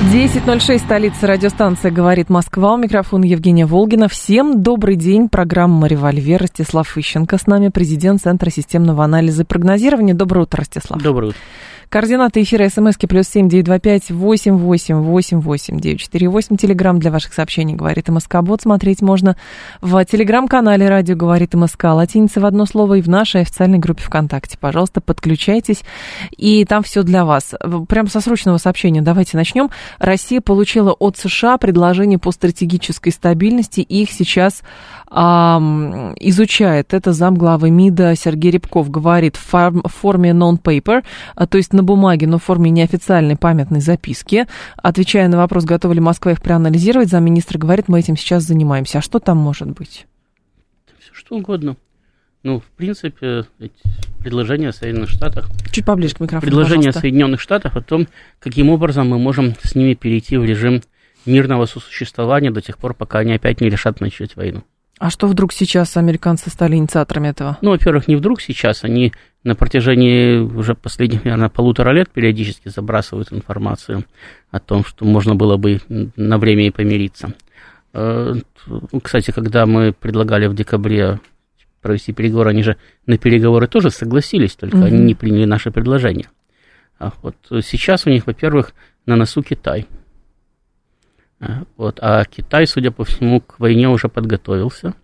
[0.00, 2.74] 10.06, столица радиостанция «Говорит Москва».
[2.74, 4.08] У микрофона Евгения Волгина.
[4.08, 5.28] Всем добрый день.
[5.28, 6.40] Программа «Револьвер».
[6.40, 10.14] Ростислав Ищенко с нами, президент Центра системного анализа и прогнозирования.
[10.14, 11.02] Доброе утро, Ростислав.
[11.02, 11.38] Доброе утро.
[11.90, 16.56] Координаты эфира смски плюс семь девять два пять восемь восемь восемь восемь девять четыре восемь.
[16.58, 18.42] Телеграмм для ваших сообщений говорит МСК.
[18.42, 19.36] Бот смотреть можно
[19.80, 21.84] в телеграм-канале «Радио говорит МСК».
[21.84, 24.58] Латиница в одно слово и в нашей официальной группе ВКонтакте.
[24.58, 25.82] Пожалуйста, подключайтесь.
[26.36, 27.54] И там все для вас.
[27.88, 29.70] Прямо со срочного сообщения давайте начнем.
[29.98, 33.80] Россия получила от США предложение по стратегической стабильности.
[33.80, 34.60] И их сейчас
[35.10, 35.58] а,
[36.20, 36.92] изучает.
[36.92, 41.02] Это замглавы МИДа Сергей Рябков говорит в форме non-paper,
[41.48, 44.46] то есть на бумаге, но в форме неофициальной памятной записки.
[44.76, 48.98] Отвечая на вопрос, готова ли Москва их проанализировать, замминистра говорит, мы этим сейчас занимаемся.
[48.98, 50.06] А что там может быть?
[50.98, 51.76] Все что угодно.
[52.42, 53.44] Ну, в принципе,
[54.20, 55.46] предложение Соединенных Штатов...
[55.72, 57.00] Чуть поближе к микрофону, Предложение пожалуйста.
[57.00, 58.06] Соединенных Штатов о том,
[58.38, 60.82] каким образом мы можем с ними перейти в режим
[61.26, 64.62] мирного сосуществования до тех пор, пока они опять не решат начать войну.
[64.98, 67.58] А что вдруг сейчас американцы стали инициаторами этого?
[67.62, 69.12] Ну, во-первых, не вдруг сейчас, они
[69.44, 74.04] на протяжении уже последних, наверное, полутора лет периодически забрасывают информацию
[74.50, 77.32] о том, что можно было бы на время и помириться.
[77.92, 81.20] Кстати, когда мы предлагали в декабре
[81.80, 82.76] провести переговоры, они же
[83.06, 84.86] на переговоры тоже согласились, только mm-hmm.
[84.86, 86.26] они не приняли наше предложение.
[86.98, 88.72] А вот сейчас у них, во-первых,
[89.06, 89.86] на носу Китай.
[91.76, 94.94] Вот, а Китай, судя по всему, к войне уже подготовился.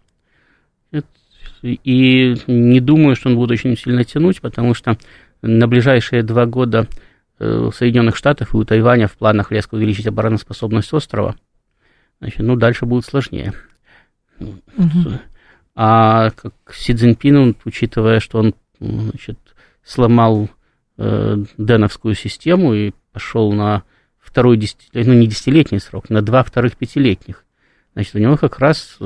[1.62, 4.98] И не думаю, что он будет очень сильно тянуть, потому что
[5.40, 6.88] на ближайшие два года
[7.38, 11.36] у Соединенных Штатов и у Тайваня в планах резко увеличить обороноспособность острова.
[12.20, 13.54] Значит, ну, дальше будет сложнее.
[14.40, 15.20] Угу.
[15.74, 19.38] А как Си Цзиньпин, учитывая, что он значит,
[19.82, 20.48] сломал
[20.98, 23.82] э, Деновскую систему и пошел на
[24.34, 24.60] второй
[24.92, 27.44] ну не десятилетний срок, на два вторых пятилетних.
[27.94, 28.98] Значит, у него как раз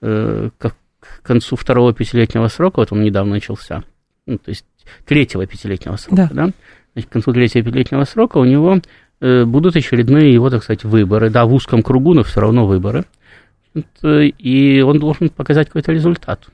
[0.00, 3.84] э, как к концу второго пятилетнего срока, вот он недавно начался,
[4.24, 4.64] ну, то есть
[5.04, 6.52] третьего пятилетнего срока, да, да?
[6.94, 8.80] Значит, к концу третьего пятилетнего срока у него
[9.20, 13.04] э, будут очередные его, так сказать, выборы, да, в узком кругу, но все равно выборы,
[14.02, 16.48] и он должен показать какой-то результат.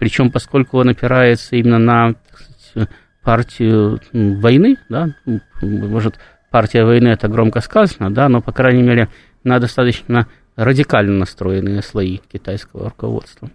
[0.00, 2.14] Причем, поскольку он опирается именно на
[2.70, 2.88] сказать,
[3.22, 5.14] партию войны, да,
[5.60, 6.18] может,
[6.52, 9.08] партия войны это громко сказано, да, но, по крайней мере,
[9.42, 13.50] на достаточно радикально настроенные слои китайского руководства,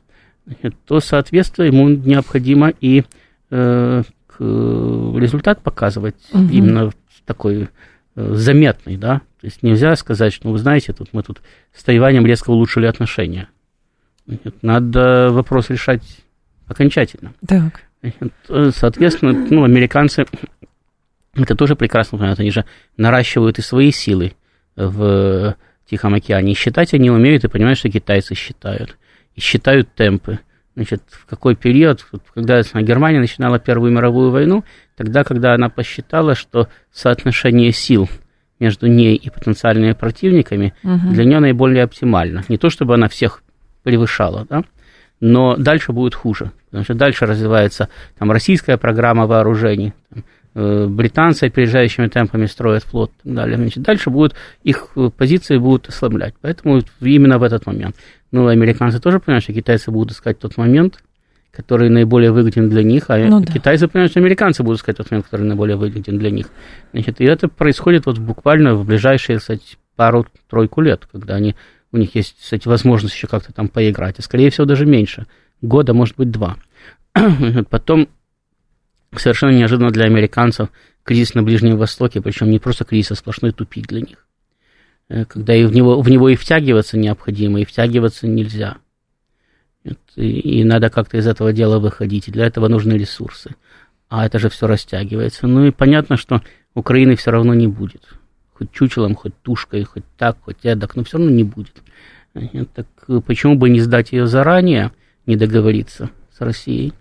[0.86, 3.06] то, соответственно, ему необходимо и
[3.52, 4.04] э,
[4.40, 6.44] результат показывать угу.
[6.52, 6.92] именно
[7.26, 7.70] такой
[8.16, 11.42] э, заметный, да, то есть нельзя сказать, что, ну, вы знаете, тут мы тут
[11.74, 13.48] с Тайванем резко улучшили отношения.
[14.62, 16.04] Надо вопрос решать
[16.68, 17.34] окончательно.
[17.48, 17.84] Так.
[18.76, 20.26] Соответственно, ну, американцы
[21.44, 22.66] это тоже прекрасно понимают, они же
[22.98, 24.34] наращивают и свои силы
[24.76, 25.56] в
[25.90, 26.52] Тихом океане.
[26.52, 28.98] И считать они умеют и понимают, что китайцы считают.
[29.36, 30.40] И считают темпы.
[30.76, 32.06] Значит, в какой период,
[32.36, 34.64] когда Германия начинала Первую мировую войну,
[34.96, 38.08] тогда, когда она посчитала, что соотношение сил
[38.60, 41.10] между ней и потенциальными противниками угу.
[41.14, 42.44] для нее наиболее оптимально.
[42.48, 43.44] Не то, чтобы она всех
[43.84, 44.64] превышала, да,
[45.20, 46.52] но дальше будет хуже.
[46.66, 50.24] Потому что дальше развивается там, российская программа вооружений, там,
[50.58, 53.58] британцы опережающими темпами строят флот и так далее.
[53.58, 56.34] Значит, дальше будут, их позиции будут ослаблять.
[56.42, 57.96] Поэтому именно в этот момент.
[58.32, 61.04] Ну, американцы тоже понимают, что китайцы будут искать тот момент,
[61.52, 63.92] который наиболее выгоден для них, а ну, китайцы да.
[63.92, 66.48] понимают, что американцы будут искать тот момент, который наиболее выгоден для них.
[66.92, 71.56] Значит, и это происходит вот буквально в ближайшие, кстати, пару-тройку лет, когда они,
[71.92, 75.26] у них есть, кстати, возможность еще как-то там поиграть, а скорее всего даже меньше,
[75.62, 76.58] года, может быть, два.
[77.70, 78.10] Потом
[79.16, 80.70] совершенно неожиданно для американцев
[81.04, 84.28] кризис на Ближнем Востоке, причем не просто кризис, а сплошной тупик для них.
[85.30, 88.78] Когда и в него, в него и втягиваться необходимо, и втягиваться нельзя.
[90.16, 93.56] И, и надо как-то из этого дела выходить, и для этого нужны ресурсы.
[94.10, 95.48] А это же все растягивается.
[95.48, 96.42] Ну и понятно, что
[96.74, 98.04] Украины все равно не будет.
[98.54, 101.76] Хоть чучелом, хоть тушкой, хоть так, хоть эдак, но все равно не будет.
[102.74, 102.88] Так
[103.26, 104.92] почему бы не сдать ее заранее,
[105.26, 106.94] не договориться с Россией?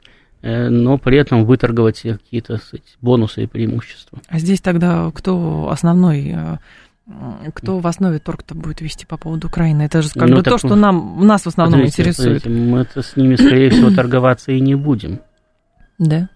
[0.47, 4.21] Э, но при этом выторговать какие-то сказать, бонусы и преимущества.
[4.29, 6.59] А здесь тогда кто основной э,
[7.53, 9.83] Кто в основе торг-то будет вести по поводу Украины?
[9.83, 12.43] Это же как ну, бы то, что нам, нас в основном смотрите, интересует.
[12.43, 15.19] Смотрите, мы-то с ними, скорее всего, торговаться и не будем.
[15.99, 16.29] Да?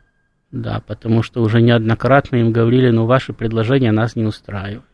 [0.51, 4.85] Да, потому что уже неоднократно им говорили, ну, ваши предложения нас не устраивают.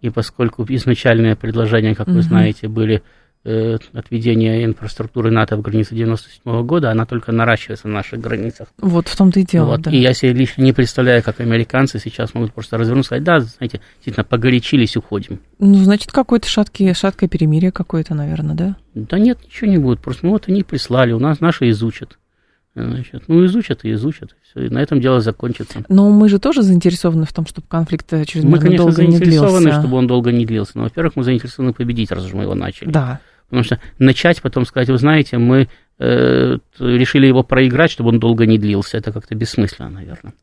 [0.00, 2.18] И поскольку изначальные предложения, как угу.
[2.18, 3.02] вы знаете, были
[3.46, 8.68] э, отведение инфраструктуры НАТО в границе 97 года, она только наращивается на наших границах.
[8.78, 9.82] Вот в том-то и дело, вот.
[9.82, 9.90] да.
[9.90, 13.40] И я себе лично не представляю, как американцы сейчас могут просто развернуться и сказать, да,
[13.40, 15.40] знаете, действительно, погорячились, уходим.
[15.58, 18.76] Ну, значит, какое-то шаткое, шаткое перемирие какое-то, наверное, да?
[18.94, 22.18] Да нет, ничего не будет, просто ну вот они прислали, у нас наши изучат.
[22.74, 25.82] Значит, ну, изучат и изучат, все, и на этом дело закончится.
[25.88, 28.84] Но мы же тоже заинтересованы в том, чтобы конфликт чрезмерно долго не длился.
[28.84, 30.72] Мы, конечно, заинтересованы, чтобы он долго не длился.
[30.74, 32.90] Но, во-первых, мы заинтересованы победить, раз уж мы его начали.
[32.90, 33.20] Да.
[33.48, 38.46] Потому что начать потом сказать, вы знаете, мы э, решили его проиграть, чтобы он долго
[38.46, 40.34] не длился, это как-то бессмысленно, наверное.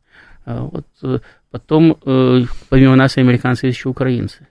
[0.46, 1.18] А вот э,
[1.50, 4.48] потом, э, помимо нас, американцы есть еще украинцы.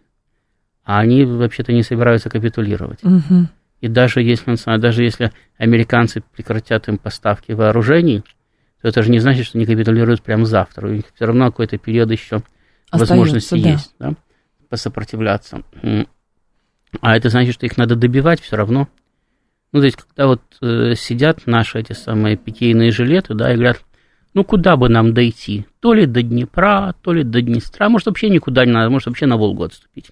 [0.84, 3.04] А они вообще-то не собираются капитулировать.
[3.04, 3.48] Угу.
[3.82, 8.24] И даже если, даже если американцы прекратят им поставки вооружений,
[8.82, 10.88] то это же не значит, что они капитулируют прямо завтра.
[10.88, 12.44] У них все равно какой-то период еще
[12.90, 13.70] Остается, возможности да.
[13.70, 14.14] есть да,
[14.70, 15.64] посопротивляться.
[17.02, 18.88] А это значит, что их надо добивать все равно.
[19.72, 23.84] Ну, то есть, когда вот э, сидят наши эти самые питейные жилеты, да, и говорят,
[24.34, 25.66] ну, куда бы нам дойти?
[25.80, 29.26] То ли до Днепра, то ли до Днестра, может, вообще никуда не надо, может, вообще
[29.26, 30.12] на Волгу отступить.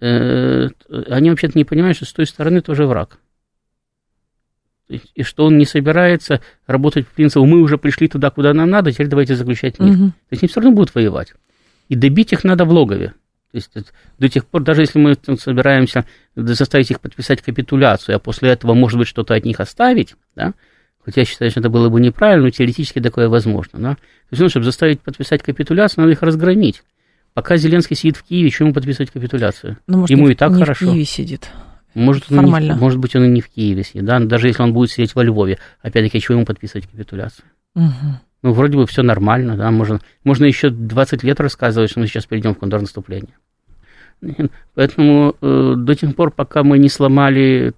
[0.00, 0.68] Э,
[1.08, 3.18] они вообще-то не понимают, что с той стороны тоже враг.
[4.88, 8.92] И что он не собирается работать по принципу, мы уже пришли туда, куда нам надо,
[8.92, 9.94] теперь давайте заключать мир.
[9.94, 10.06] Угу.
[10.08, 11.34] То есть они все равно будут воевать.
[11.88, 13.14] И добить их надо в логове.
[13.50, 13.70] То есть
[14.18, 16.04] до тех пор, даже если мы собираемся
[16.36, 20.52] заставить их подписать капитуляцию, а после этого, может быть, что-то от них оставить, да,
[21.02, 24.42] хотя я считаю, что это было бы неправильно, но теоретически такое возможно, да, то есть,
[24.42, 26.82] ну, чтобы заставить подписать капитуляцию, надо их разгромить.
[27.32, 29.78] Пока Зеленский сидит в Киеве, чему подписывать капитуляцию?
[29.86, 30.86] Ну, может, Ему не, и так не хорошо.
[30.86, 31.50] в Киеве сидит.
[31.94, 32.72] Может, Формально.
[32.72, 35.14] не, может быть, он и не в Киеве сидит, да, даже если он будет сидеть
[35.14, 35.58] во Львове.
[35.80, 37.46] Опять-таки, чего ему подписывать капитуляцию?
[37.74, 38.20] Угу.
[38.42, 42.26] Ну, вроде бы все нормально, да, можно, можно еще 20 лет рассказывать, что мы сейчас
[42.26, 43.36] перейдем в контрнаступление.
[44.74, 47.74] Поэтому э, до тех пор, пока мы не сломали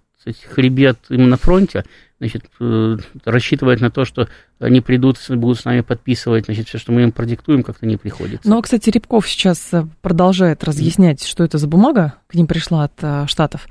[0.55, 1.85] хребет им на фронте,
[2.19, 4.29] значит, э, рассчитывать на то, что
[4.61, 8.49] они придут, будут с нами подписывать, значит, все, что мы им продиктуем, как-то не приходится.
[8.49, 12.93] Но, кстати, Рябков сейчас э, продолжает разъяснять, что это за бумага к ним пришла от
[13.01, 13.67] э, Штатов.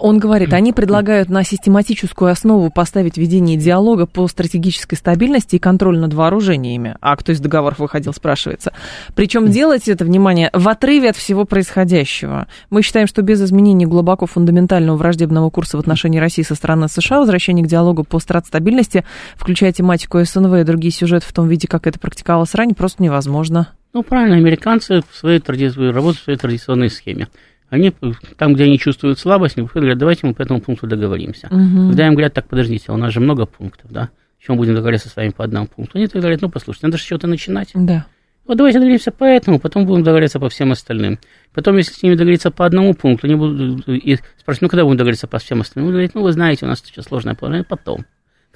[0.00, 5.98] Он говорит, они предлагают на систематическую основу поставить ведение диалога по стратегической стабильности и контроль
[5.98, 6.96] над вооружениями.
[7.00, 8.72] А кто из договоров выходил, спрашивается.
[9.14, 12.48] Причем делать это, внимание, в отрыве от всего происходящего.
[12.70, 17.20] Мы считаем, что без изменения глубоко фундаментального враждебного курса в отношении России со стороны США,
[17.20, 19.04] возвращение к диалогу по стратстабильности,
[19.36, 23.68] включая тематику СНВ и другие сюжеты в том виде, как это практиковалось ранее, просто невозможно.
[23.92, 27.28] Ну, правильно, американцы в своей традиции, работают в своей традиционной схеме.
[27.68, 27.92] Они
[28.36, 31.48] там, где они чувствуют слабость, они говорят, давайте мы по этому пункту договоримся.
[31.48, 31.88] Угу.
[31.88, 34.10] Когда им говорят, так, подождите, у нас же много пунктов, да?
[34.38, 35.98] Чем будем договориться с вами по одному пункту?
[35.98, 37.70] Они говорят, ну, послушайте, надо же что-то начинать.
[37.74, 38.06] Да.
[38.46, 41.18] Вот давайте договоримся по этому, потом будем договориться по всем остальным.
[41.52, 44.98] Потом, если с ними договориться по одному пункту, они будут и спросят, ну, когда будем
[44.98, 45.86] договориться по всем остальным?
[45.86, 48.04] Вы говорите, ну, вы знаете, у нас сейчас сложное положение, потом.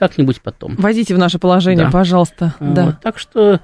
[0.00, 0.76] Как-нибудь потом.
[0.76, 1.91] Войдите в наше положение, да.
[1.93, 2.55] пожалуйста.
[2.58, 2.99] Вот, да.
[3.02, 3.61] Так что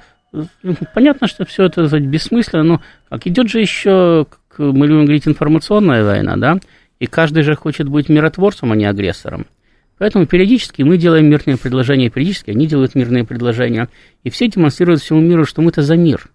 [0.94, 5.26] понятно, что все это сказать, бессмысленно, но как идет же еще, как мы любим говорить,
[5.26, 6.58] информационная война, да,
[7.00, 9.46] и каждый же хочет быть миротворцем, а не агрессором.
[9.96, 13.88] Поэтому периодически мы делаем мирные предложения, периодически они делают мирные предложения,
[14.22, 16.28] и все демонстрируют всему миру, что мы-то за мир.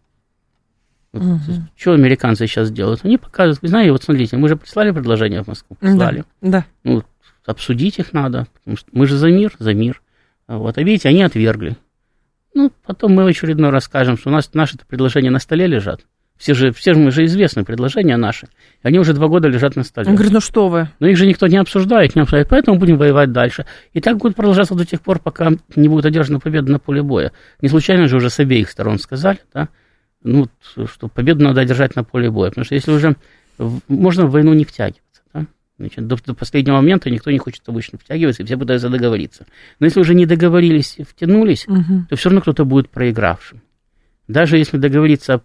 [1.14, 1.54] Вот, угу.
[1.76, 3.02] Что американцы сейчас делают?
[3.04, 6.24] Они показывают, вы знаете, вот смотрите, мы же прислали предложение в Москву, прислали.
[6.42, 6.66] Да, да.
[6.84, 7.04] Ну,
[7.46, 10.02] обсудить их надо, потому что мы же за мир, за мир.
[10.48, 11.78] Вот, а видите, они отвергли.
[12.54, 16.02] Ну, потом мы в очередной раз скажем, что у нас наши предложения на столе лежат.
[16.38, 18.48] Все же, все же мы же известны, предложения наши.
[18.82, 20.10] Они уже два года лежат на столе.
[20.10, 20.90] Он говорит, ну что вы?
[21.00, 23.68] Но их же никто не обсуждает, не обсуждает, поэтому будем воевать дальше.
[23.94, 27.32] И так будет продолжаться до тех пор, пока не будет одержана победа на поле боя.
[27.62, 29.70] Не случайно же уже с обеих сторон сказали, да,
[30.24, 32.50] ну, что победу надо одержать на поле боя.
[32.50, 33.16] Потому что если уже
[33.88, 35.04] можно в войну не втягивать.
[35.82, 39.48] Значит, до, до последнего момента никто не хочет обычно втягиваться, и все пытаются договориться.
[39.80, 42.06] Но если уже не договорились, втянулись, угу.
[42.08, 43.62] то все равно кто-то будет проигравшим.
[44.28, 45.42] Даже если договориться о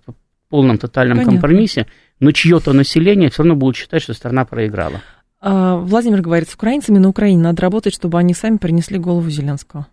[0.51, 1.41] полном тотальном Понятно.
[1.41, 1.87] компромиссе,
[2.21, 5.01] но чье-то население все равно будет считать, что страна проиграла.
[5.41, 9.87] А, Владимир говорит, с украинцами на Украине надо работать, чтобы они сами принесли голову Зеленского.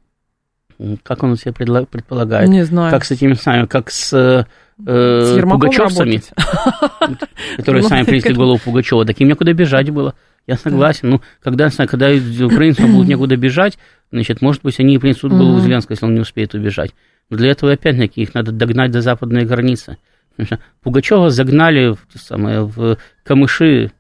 [1.03, 2.49] Как он себе предполагает?
[2.49, 2.91] Не знаю.
[2.91, 4.45] Как с этими самыми, как с
[4.85, 6.21] э, пугачевцами,
[7.57, 9.05] которые сами принесли голову Пугачева.
[9.05, 10.15] Таким некуда бежать было.
[10.45, 11.09] Я согласен.
[11.09, 12.09] Ну, когда, когда
[12.45, 13.77] украинцам будут некуда бежать,
[14.11, 16.93] значит, может быть, они и принесут голову Зеленского, если он не успеет убежать.
[17.29, 19.97] Но для этого, опять-таки, их надо догнать до западной границы.
[20.81, 23.91] Пугачева загнали в, самое, в камыши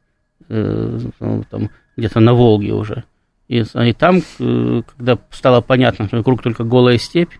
[0.49, 3.03] э, ну, там, где-то на Волге уже.
[3.47, 7.31] И, и там, э, когда стало понятно, что вокруг только голая степь,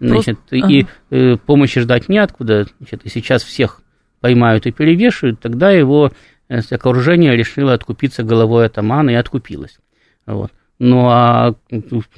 [0.00, 0.56] значит, Просто...
[0.56, 0.90] и ага.
[1.10, 3.80] э, помощи ждать неоткуда, значит, и сейчас всех
[4.20, 6.12] поймают и перевешивают, тогда его
[6.48, 9.78] э, окружение решило откупиться головой атамана и откупилось.
[10.26, 10.50] Вот.
[10.78, 11.54] Ну а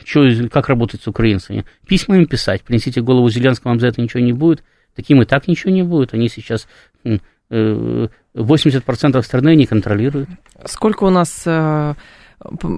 [0.05, 1.65] что, как работать с украинцами?
[1.87, 4.65] Письма им писать, принесите голову Зеленского, вам за это ничего не будет.
[4.97, 6.13] Таким и так ничего не будет.
[6.13, 6.67] Они сейчас
[7.05, 10.29] 80% э, страны не контролируют.
[10.65, 11.47] Сколько у нас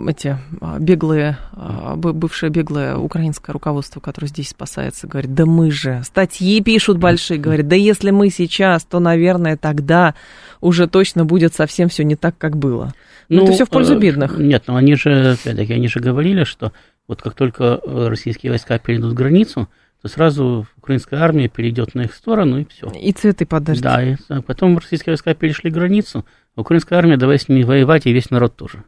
[0.09, 6.03] эти а, беглые, а, бывшее беглое украинское руководство, которое здесь спасается, говорит, да мы же,
[6.05, 10.15] статьи пишут большие, говорит, да если мы сейчас, то, наверное, тогда
[10.61, 12.95] уже точно будет совсем все не так, как было.
[13.29, 14.39] Но ну, это все в пользу э, бедных.
[14.39, 16.73] Нет, но они же, опять-таки, они же говорили, что
[17.07, 19.69] вот как только российские войска перейдут границу,
[20.01, 22.91] то сразу украинская армия перейдет на их сторону, и все.
[22.91, 23.89] И цветы подождите.
[23.89, 26.25] Да, и потом российские войска перешли границу,
[26.57, 28.85] украинская армия давай с ними воевать, и весь народ тоже.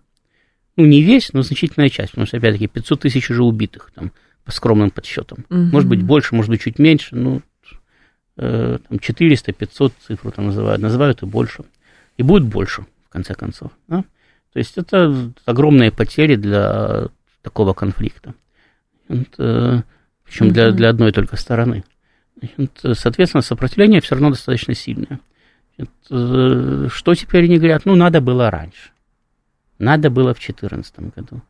[0.77, 4.13] Ну, не весь, но значительная часть, потому что, опять-таки, 500 тысяч уже убитых, там,
[4.45, 5.45] по скромным подсчетам.
[5.51, 5.59] Угу.
[5.59, 7.43] Может быть, больше, может быть, чуть меньше, ну,
[8.37, 11.65] э, там 400, 500 цифру там называют, называют и больше.
[12.17, 13.73] И будет больше, в конце концов.
[13.89, 14.05] Да?
[14.53, 17.09] То есть это огромные потери для
[17.43, 18.35] такого конфликта.
[19.09, 19.85] Это,
[20.25, 20.55] причем угу.
[20.55, 21.85] для, для одной только стороны.
[22.83, 25.21] Соответственно, сопротивление все равно достаточно сильное.
[25.77, 27.85] Это, что теперь они говорят?
[27.85, 28.91] Ну, надо было раньше.
[29.83, 31.43] Надо было в 2014 году.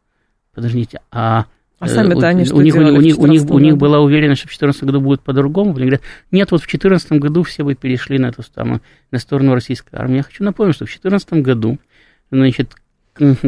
[0.55, 1.45] Подождите, а...
[1.79, 4.47] А сами-то они что у них, у, них, у, них, у них была уверенность, что
[4.47, 5.71] в 2014 году будет по-другому.
[5.73, 9.53] Они говорят, нет, вот в 2014 году все бы перешли на эту самую, на сторону
[9.53, 10.19] российской армии.
[10.19, 11.79] Я хочу напомнить, что в 2014 году,
[12.31, 12.75] значит,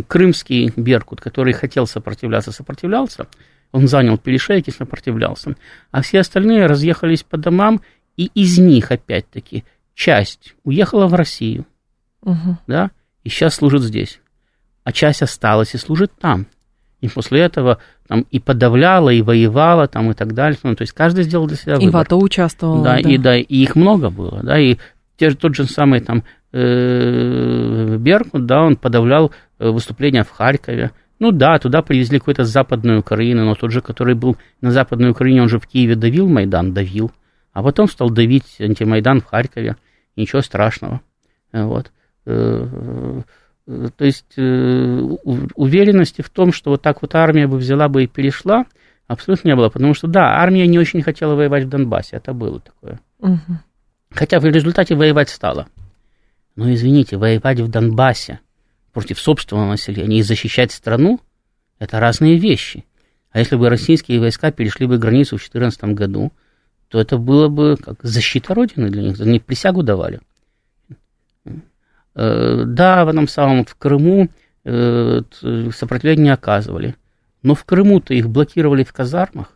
[0.08, 3.28] крымский Беркут, который хотел сопротивляться, сопротивлялся,
[3.72, 5.54] он занял перешейки, сопротивлялся,
[5.92, 7.80] а все остальные разъехались по домам,
[8.16, 9.64] и из них, опять-таки,
[9.94, 11.64] часть уехала в Россию,
[12.20, 12.58] угу.
[12.66, 12.90] да,
[13.22, 14.20] и сейчас служит здесь
[14.84, 16.46] а часть осталась и служит там.
[17.00, 20.58] И после этого там и подавляла, и воевала, там, и так далее.
[20.62, 21.88] Ну, то есть каждый сделал для себя выбор.
[21.88, 22.82] И в АТО участвовал.
[22.82, 23.10] Да, да.
[23.10, 24.78] И, да, и их много было, да, и
[25.16, 30.92] те же, тот же самый там э, Беркут, да, он подавлял э, выступления в Харькове.
[31.18, 35.42] Ну да, туда привезли какую-то западную Украину, но тот же, который был на западной Украине,
[35.42, 37.12] он же в Киеве давил Майдан, давил,
[37.52, 39.76] а потом стал давить антимайдан в Харькове.
[40.16, 41.00] Ничего страшного.
[41.52, 41.92] Вот.
[43.66, 45.00] Э, то есть э,
[45.54, 48.64] уверенности в том, что вот так вот армия бы взяла бы и перешла,
[49.06, 49.68] абсолютно не было.
[49.68, 53.00] Потому что, да, армия не очень хотела воевать в Донбассе, это было такое.
[53.20, 53.58] Угу.
[54.10, 55.68] Хотя в результате воевать стало.
[56.56, 58.40] Но, извините, воевать в Донбассе
[58.92, 61.20] против собственного населения и защищать страну–
[61.78, 62.84] это разные вещи.
[63.30, 66.32] А если бы российские войска перешли бы границу в 2014 году,
[66.88, 70.20] то это было бы как защита Родины для них, они присягу давали.
[72.14, 74.28] Э, да, в этом самом в Крыму
[74.64, 75.22] э,
[75.74, 76.94] сопротивление оказывали,
[77.42, 79.52] но в Крыму-то их блокировали в казармах.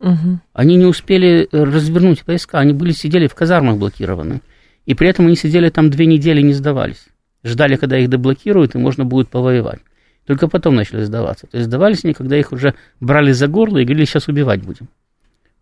[0.00, 0.40] Угу.
[0.52, 4.40] Они не успели развернуть войска, они были сидели в казармах блокированы.
[4.86, 7.06] И при этом они сидели там две недели и не сдавались.
[7.44, 9.80] Ждали, когда их деблокируют, и можно будет повоевать.
[10.26, 11.46] Только потом начали сдаваться.
[11.46, 14.88] То есть сдавались они, когда их уже брали за горло и говорили, сейчас убивать будем.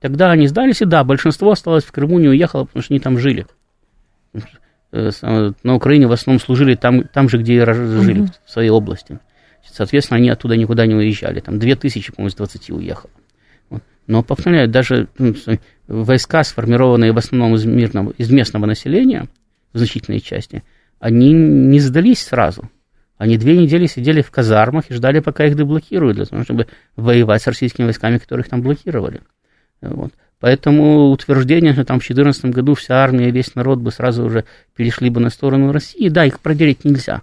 [0.01, 3.19] Тогда они сдались, и да, большинство осталось в Крыму, не уехало, потому что они там
[3.19, 3.47] жили.
[4.99, 8.31] Э, на Украине в основном служили там, там же, где и жили, угу.
[8.45, 9.19] в своей области.
[9.71, 11.41] Соответственно, они оттуда никуда не уезжали.
[11.41, 13.11] Там 2000, по-моему, из 20 уехало.
[13.71, 13.83] Вот.
[14.07, 15.35] Но, повторяю, даже ну,
[15.87, 19.29] войска, сформированные в основном из, мирного, из местного населения,
[19.73, 20.65] в значительной части,
[20.99, 22.71] они не сдались сразу.
[23.19, 27.43] Они две недели сидели в казармах и ждали, пока их деблокируют, для того, чтобы воевать
[27.43, 29.21] с российскими войсками, которых там блокировали.
[29.81, 30.13] Вот.
[30.41, 34.45] Поэтому утверждение, что там в 2014 году вся армия, весь народ бы сразу уже
[34.77, 37.23] перешли бы на сторону России, да, их проверить нельзя.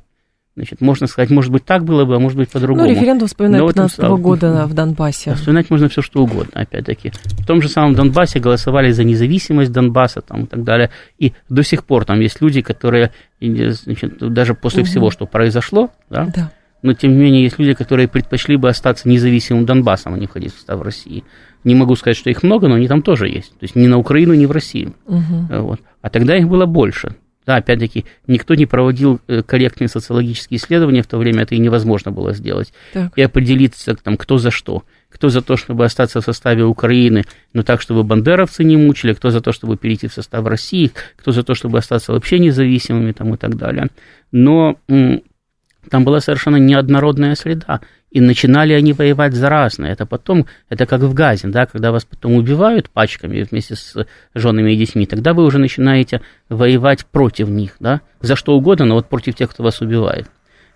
[0.58, 2.88] Значит, можно сказать, может быть, так было бы, а может быть, по-другому.
[2.88, 5.34] Ну, референдум вспоминать 15 -го года в Донбассе.
[5.34, 7.12] Вспоминать можно все что угодно, опять-таки.
[7.40, 10.92] В том же самом Донбассе голосовали за независимость Донбасса там, и так далее.
[11.18, 14.90] И до сих пор там есть люди, которые, значит, даже после угу.
[14.90, 16.52] всего, что произошло, да, да,
[16.86, 20.54] но тем не менее есть люди, которые предпочли бы остаться независимым Донбассом, а не входить
[20.54, 21.24] в состав России.
[21.64, 23.52] Не могу сказать, что их много, но они там тоже есть.
[23.54, 24.94] То есть ни на Украину, ни в Россию.
[25.08, 25.48] Угу.
[25.62, 25.80] Вот.
[26.02, 27.16] А тогда их было больше.
[27.48, 32.12] Да, опять-таки, никто не проводил э, корректные социологические исследования в то время, это и невозможно
[32.12, 32.72] было сделать.
[32.94, 33.18] Так.
[33.18, 34.84] И определиться, там, кто за что.
[35.10, 37.24] Кто за то, чтобы остаться в составе Украины,
[37.54, 41.32] но так, чтобы бандеровцы не мучили, кто за то, чтобы перейти в состав России, кто
[41.32, 43.88] за то, чтобы остаться вообще независимыми там, и так далее.
[44.32, 44.78] Но
[45.90, 47.82] там была совершенно неоднородная среда.
[48.12, 49.92] И начинали они воевать за разное.
[49.92, 53.94] Это потом, это как в Газе, да, когда вас потом убивают пачками вместе с
[54.34, 58.96] женами и детьми, тогда вы уже начинаете воевать против них, да, за что угодно, но
[58.96, 60.30] вот против тех, кто вас убивает.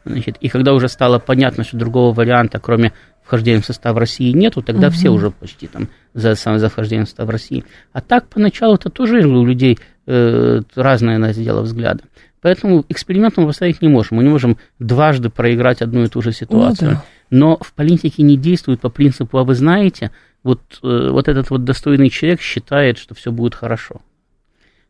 [0.05, 4.61] Значит, и когда уже стало понятно, что другого варианта, кроме вхождения в состав России, нету,
[4.61, 4.95] тогда угу.
[4.95, 7.63] все уже почти там за, за вхождение в состав России.
[7.93, 12.03] А так поначалу это тоже у людей э, разное на дело взгляда.
[12.41, 14.17] Поэтому эксперимент мы поставить не можем.
[14.17, 16.91] Мы не можем дважды проиграть одну и ту же ситуацию.
[16.91, 17.05] Ну, да.
[17.29, 20.12] Но в политике не действует по принципу, а вы знаете,
[20.43, 24.01] вот, э, вот этот вот достойный человек считает, что все будет хорошо.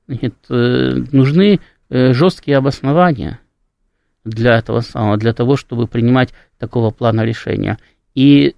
[0.08, 3.40] Значит, э, нужны э, жесткие обоснования
[4.26, 7.80] для этого самого, для того, чтобы принимать такого плана решения.
[8.14, 8.54] И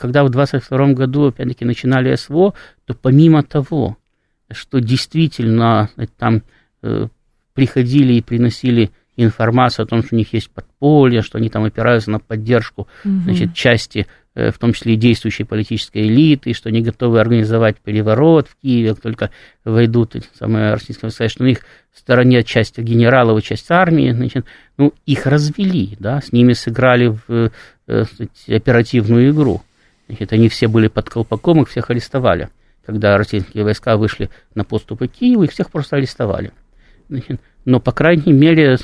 [0.00, 2.54] когда в 22 году, опять-таки, начинали СВО,
[2.86, 3.98] то помимо того,
[4.50, 6.42] что действительно там
[7.54, 12.10] приходили и приносили информацию о том, что у них есть подполье, что они там опираются
[12.10, 13.14] на поддержку угу.
[13.24, 18.48] значит, части, э, в том числе и действующей политической элиты, что они готовы организовать переворот
[18.48, 19.30] в Киеве, как только
[19.64, 21.60] войдут самые российские войска, что у них
[21.92, 24.46] в стороне часть генералов и часть армии, значит,
[24.78, 27.50] ну, их развели, да, с ними сыграли в
[27.86, 29.62] э, сказать, оперативную игру.
[30.08, 32.48] Значит, они все были под колпаком, их всех арестовали.
[32.84, 36.52] Когда российские войска вышли на подступы к Киеву, их всех просто арестовали
[37.64, 38.78] но, по крайней мере,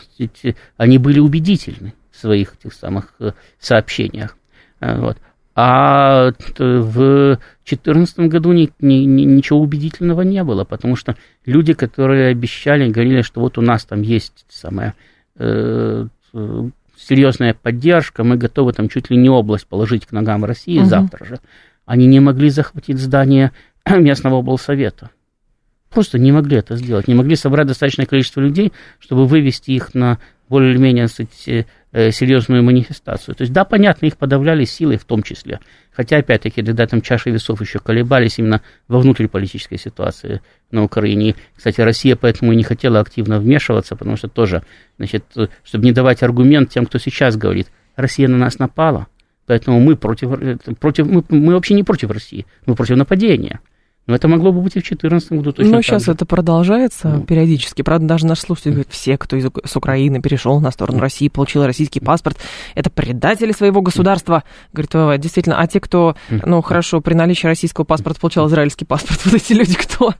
[0.76, 4.36] они были убедительны в своих тех самых э, сообщениях.
[4.80, 5.18] Э, вот.
[5.54, 12.88] А в 2014 году ни, ни, ничего убедительного не было, потому что люди, которые обещали,
[12.88, 14.94] говорили, что вот у нас там есть самая
[15.36, 16.06] э,
[16.96, 20.86] серьезная поддержка, мы готовы там чуть ли не область положить к ногам России угу.
[20.86, 21.40] завтра же,
[21.86, 23.52] они не могли захватить здание
[23.88, 25.10] местного облсовета.
[25.90, 30.18] Просто не могли это сделать, не могли собрать достаточное количество людей, чтобы вывести их на
[30.48, 33.34] более-менее сказать, э, серьезную манифестацию.
[33.34, 35.60] То есть, да, понятно, их подавляли силой в том числе.
[35.92, 40.40] Хотя, опять-таки, когда там чаши весов еще колебались именно во внутриполитической ситуации
[40.70, 41.34] на Украине.
[41.56, 44.62] кстати, Россия поэтому и не хотела активно вмешиваться, потому что тоже,
[44.96, 45.24] значит,
[45.64, 49.08] чтобы не давать аргумент тем, кто сейчас говорит, Россия на нас напала,
[49.46, 53.60] поэтому мы против, э, против мы, мы вообще не против России, мы против нападения.
[54.08, 56.12] Но это могло бы быть и в 2014 году точно Но сейчас же.
[56.12, 57.24] это продолжается ну.
[57.24, 57.82] периодически.
[57.82, 61.66] Правда, даже наши слушатели говорят, все, кто из, с Украины перешел на сторону России, получил
[61.66, 62.38] российский паспорт,
[62.74, 64.44] это предатели своего государства.
[64.72, 69.34] Говорит, действительно, а те, кто, ну, хорошо, при наличии российского паспорта получал израильский паспорт, вот
[69.34, 70.14] эти люди кто?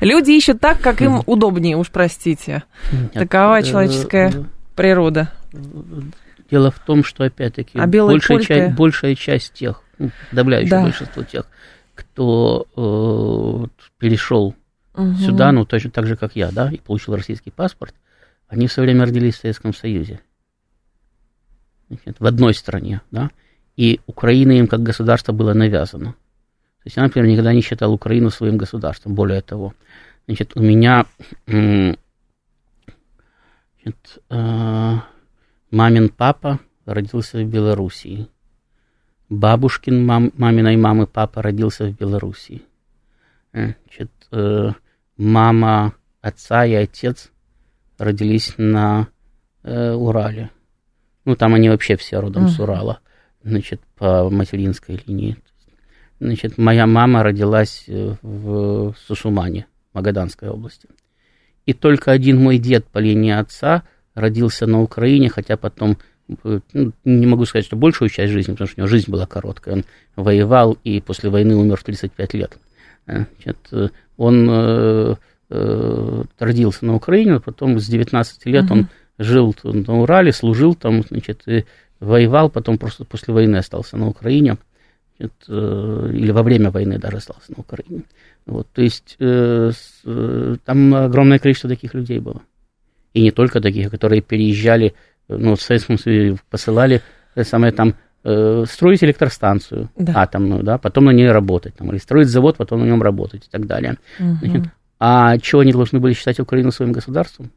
[0.00, 2.64] Люди ищут так, как им удобнее, уж простите.
[3.14, 4.44] Такова э, человеческая э,
[4.74, 5.30] природа.
[6.50, 10.82] Дело в том, что, опять-таки, а большая, часть, тех, ну, подавляющее да.
[10.82, 11.44] большинство тех,
[11.98, 14.54] кто э, перешел
[14.94, 15.14] угу.
[15.14, 17.92] сюда, ну, точно так же, как я, да, и получил российский паспорт,
[18.46, 20.20] они все время родились в Советском Союзе.
[21.88, 23.30] Значит, в одной стране, да,
[23.76, 26.12] и Украина им как государство было навязано.
[26.12, 29.74] То есть я, например, никогда не считал Украину своим государством, более того.
[30.26, 31.06] Значит, у меня
[31.46, 31.96] значит,
[34.30, 34.94] э,
[35.72, 38.28] мамин папа родился в Белоруссии.
[39.28, 42.62] Бабушкин, мам, маминой мамы папа родился в Белоруссии.
[43.52, 44.72] Э, значит, э,
[45.16, 47.30] мама отца и отец
[47.98, 49.08] родились на
[49.62, 50.50] э, Урале.
[51.24, 52.48] Ну, там они вообще все родом uh-huh.
[52.48, 53.00] с Урала,
[53.42, 55.36] значит, по материнской линии.
[56.20, 60.88] Значит, моя мама родилась э, в Сусумане, Магаданской области.
[61.66, 63.82] И только один мой дед по линии отца
[64.14, 65.98] родился на Украине, хотя потом
[67.04, 69.76] не могу сказать, что большую часть жизни, потому что у него жизнь была короткая.
[69.76, 69.84] Он
[70.16, 72.58] воевал и после войны умер в 35 лет.
[73.06, 75.14] Э, значит, э, он э,
[75.50, 78.72] э, родился на Украине, а потом с 19 лет uh-huh.
[78.72, 78.88] он
[79.18, 81.64] жил на Урале, служил там, значит, и
[82.00, 84.58] воевал, потом просто после войны остался на Украине.
[85.18, 88.02] Значит, э, или во время войны даже остался на Украине.
[88.46, 89.72] Вот, то есть э,
[90.04, 92.42] э, там огромное количество таких людей было.
[93.14, 94.94] И не только таких, которые переезжали
[95.28, 97.02] ну, в Советском Союзе посылали
[97.34, 100.12] э, самое там э, строить электростанцию да.
[100.16, 103.50] атомную, да, потом на ней работать, там, или строить завод, потом на нем работать и
[103.50, 103.98] так далее.
[104.18, 104.36] Угу.
[104.42, 104.64] Значит,
[105.00, 107.52] а чего они должны были считать Украину своим государством?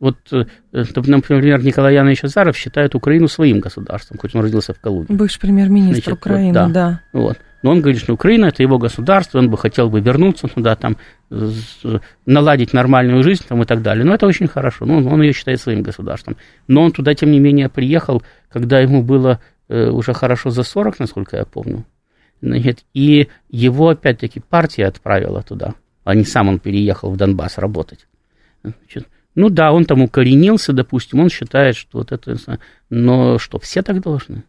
[0.00, 5.14] Вот, э, например, Николай Янович Азаров считает Украину своим государством, хоть он родился в Калуге.
[5.14, 6.68] Бывший премьер-министр Украины, вот, да.
[6.68, 7.00] да.
[7.12, 7.38] Вот.
[7.62, 10.98] Но он говорит, что Украина это его государство, он бы хотел бы вернуться туда, там,
[12.26, 14.04] наладить нормальную жизнь там, и так далее.
[14.04, 16.36] Но это очень хорошо, ну, он ее считает своим государством.
[16.68, 20.98] Но он туда, тем не менее, приехал, когда ему было э, уже хорошо за 40,
[20.98, 21.86] насколько я помню.
[22.42, 25.72] Значит, и его, опять-таки, партия отправила туда,
[26.04, 28.06] а не сам он переехал в Донбасс работать.
[28.62, 32.36] Значит, Ну да, он там укоренился, допустим, он считает, что вот это...
[32.90, 34.44] Но что, все так должны?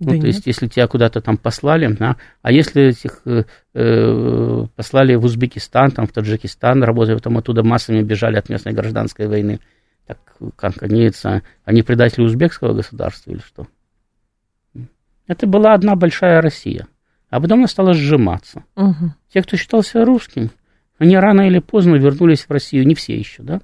[0.00, 0.20] Да ну, нет.
[0.22, 5.24] то есть, если тебя куда-то там послали, да, а если этих э, э, послали в
[5.26, 9.60] Узбекистан, там, в Таджикистан, работали, потом оттуда массами бежали от местной гражданской войны,
[10.06, 10.18] так
[10.56, 11.10] как они,
[11.64, 13.66] они предатели узбекского государства или что?
[15.26, 16.88] Это была одна большая Россия.
[17.28, 18.64] А потом она стала сжиматься.
[18.76, 19.12] Угу.
[19.32, 20.50] Те, кто считался русским,
[20.98, 23.60] они рано или поздно вернулись в Россию, не все еще, да?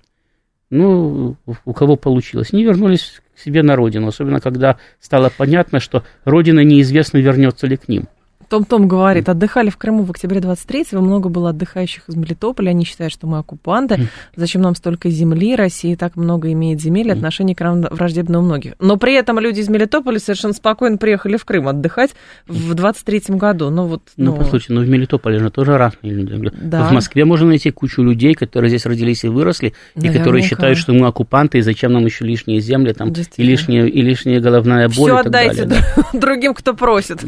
[0.70, 2.52] Ну, у кого получилось.
[2.52, 7.76] Не вернулись к себе на родину, особенно когда стало понятно, что родина неизвестно, вернется ли
[7.76, 8.08] к ним.
[8.48, 13.12] Том-Том говорит, отдыхали в Крыму в октябре 23-го, много было отдыхающих из Мелитополя, они считают,
[13.12, 17.82] что мы оккупанты, зачем нам столько земли, Россия так много имеет земель, отношение к нам
[17.82, 18.74] враждебно у многих.
[18.78, 22.10] Но при этом люди из Мелитополя совершенно спокойно приехали в Крым отдыхать
[22.46, 23.70] в 23-м году.
[23.70, 26.50] Ну, вот, ну, ну, послушайте, ну в Мелитополе же тоже разные люди.
[26.60, 26.88] Да.
[26.88, 30.14] В Москве можно найти кучу людей, которые здесь родились и выросли, Наверняка.
[30.14, 33.86] и которые считают, что мы оккупанты, и зачем нам еще лишние земли, там, и, лишняя,
[33.86, 35.10] и лишняя головная боль.
[35.10, 36.02] Все отдайте далее, да.
[36.18, 37.24] другим, кто просит.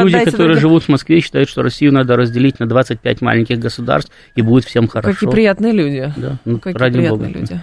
[0.00, 4.12] Есть люди, которые живут в Москве, считают, что Россию надо разделить на 25 маленьких государств,
[4.34, 5.14] и будет всем хорошо.
[5.14, 6.12] Какие приятные люди.
[6.16, 7.40] Да, ну, Какие ради приятные Бога.
[7.40, 7.60] люди.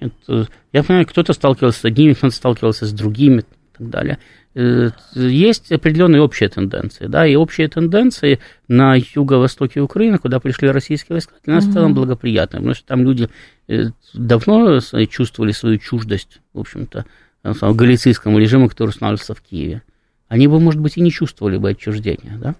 [0.00, 3.44] Это, я понимаю, кто-то сталкивался с одними, кто-то сталкивался с другими и
[3.78, 4.18] так далее.
[4.54, 11.14] Э, есть определенные общие тенденции, да, и общие тенденции на юго-востоке Украины, куда пришли российские
[11.14, 11.70] войска, для нас угу.
[11.70, 13.28] в целом благоприятны, потому что там люди
[13.66, 14.78] э, давно
[15.10, 17.04] чувствовали свою чуждость, в общем-то,
[17.42, 19.82] галицийскому режиму, который устанавливался в Киеве
[20.28, 22.54] они бы, может быть, и не чувствовали бы отчуждения, да?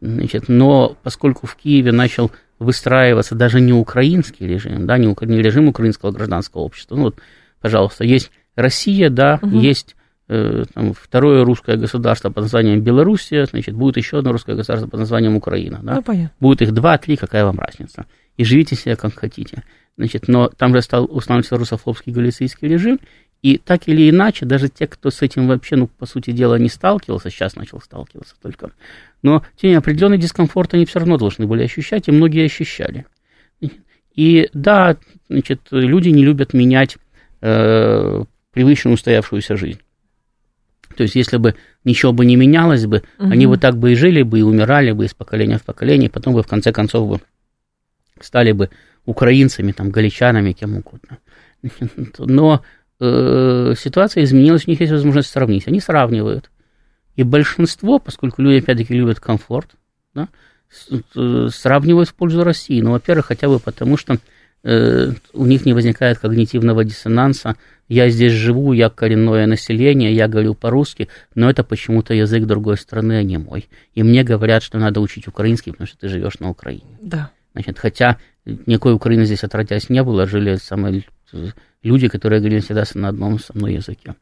[0.00, 5.68] Значит, но поскольку в Киеве начал выстраиваться даже не украинский режим, да, не, не режим
[5.68, 7.18] украинского гражданского общества, ну вот,
[7.60, 9.56] пожалуйста, есть Россия, да, угу.
[9.58, 9.94] есть
[10.28, 15.00] э, там, второе русское государство под названием Белоруссия, значит, будет еще одно русское государство под
[15.00, 15.94] названием Украина, да?
[15.96, 16.32] Ну, понятно.
[16.40, 18.06] Будет их два, три, какая вам разница?
[18.36, 19.62] И живите себе как хотите.
[19.96, 22.98] Значит, но там же стал устанавливаться русофобский галицийский режим,
[23.42, 26.68] и так или иначе, даже те, кто с этим вообще, ну, по сути дела, не
[26.68, 28.70] сталкивался, сейчас начал сталкиваться только,
[29.22, 33.04] но тем определенный дискомфорт они все равно должны были ощущать, и многие ощущали.
[34.14, 34.96] И да,
[35.28, 36.98] значит, люди не любят менять
[37.40, 39.80] э, привычную устоявшуюся жизнь.
[40.96, 43.30] То есть, если бы ничего бы не менялось бы, угу.
[43.30, 46.34] они бы так бы и жили бы, и умирали бы из поколения в поколение, потом
[46.34, 47.20] бы в конце концов бы
[48.20, 48.70] стали бы
[49.06, 51.18] украинцами, там, галичанами, кем угодно.
[52.18, 52.62] Но
[53.02, 55.66] э, ситуация изменилась, у них есть возможность сравнить.
[55.66, 56.50] Они сравнивают.
[57.16, 59.70] И большинство, поскольку люди, опять-таки, любят комфорт,
[60.14, 60.28] да,
[60.90, 62.80] э, сравнивают в пользу России.
[62.80, 64.18] Ну, во-первых, хотя бы потому, что
[64.62, 67.56] э, у них не возникает когнитивного диссонанса.
[67.88, 73.18] Я здесь живу, я коренное население, я говорю по-русски, но это почему-то язык другой страны,
[73.18, 73.68] а не мой.
[73.94, 76.98] И мне говорят, что надо учить украинский, потому что ты живешь на Украине.
[77.02, 77.30] Да.
[77.52, 81.04] Значит, хотя никакой Украины здесь отродясь не было, жили самые
[81.82, 84.14] люди, которые говорили всегда на одном со мной языке.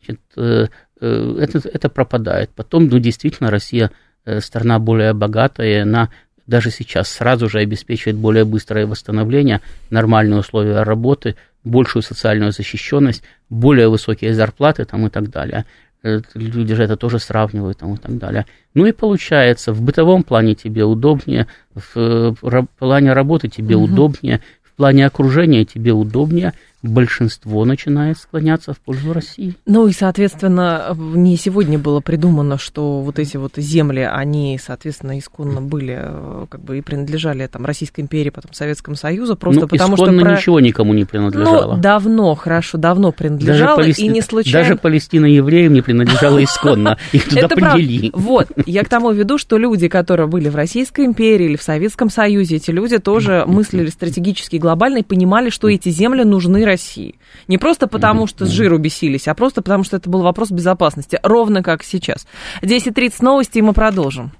[0.00, 0.66] Значит, э,
[1.00, 2.50] э, это, это пропадает.
[2.54, 3.90] Потом, ну, действительно, Россия
[4.24, 6.10] э, страна более богатая, она
[6.46, 13.88] даже сейчас сразу же обеспечивает более быстрое восстановление, нормальные условия работы, большую социальную защищенность, более
[13.88, 15.66] высокие зарплаты там, и так далее.
[16.02, 18.46] Люди же это тоже сравнивают там, и так далее.
[18.74, 22.34] Ну и получается, в бытовом плане тебе удобнее, в
[22.78, 23.86] плане работы тебе угу.
[23.86, 29.54] удобнее, в плане окружения тебе удобнее– большинство начинает склоняться в пользу России.
[29.66, 35.60] Ну и, соответственно, не сегодня было придумано, что вот эти вот земли, они, соответственно, исконно
[35.60, 39.94] были, э, как бы и принадлежали там Российской империи, потом Советскому Союзу, просто ну, потому
[39.96, 40.24] исконно что...
[40.24, 40.36] Про...
[40.36, 41.74] ничего никому не принадлежало.
[41.74, 44.02] Ну, давно, хорошо, давно принадлежало, даже Палести...
[44.02, 44.68] и не случайно...
[44.68, 48.12] Даже Палестина евреям не принадлежала исконно, их туда привели.
[48.14, 52.08] Вот, я к тому веду, что люди, которые были в Российской империи или в Советском
[52.08, 57.16] Союзе, эти люди тоже мыслили стратегически глобально и понимали, что эти земли нужны России.
[57.48, 61.18] Не просто потому, что с жиру бесились, а просто потому, что это был вопрос безопасности,
[61.22, 62.26] ровно как сейчас.
[62.62, 64.32] 10.30 новости, и мы продолжим.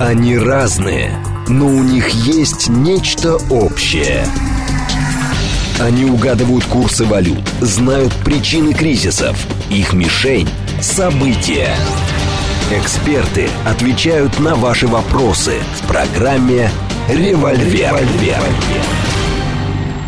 [0.00, 1.10] Они разные,
[1.48, 4.24] но у них есть нечто общее.
[5.80, 9.36] Они угадывают курсы валют, знают причины кризисов.
[9.70, 10.48] Их мишень–
[10.80, 11.74] события.
[12.70, 16.68] Эксперты отвечают на ваши вопросы в программе
[17.08, 17.94] «Револьвер».
[17.94, 18.97] «Револьвер».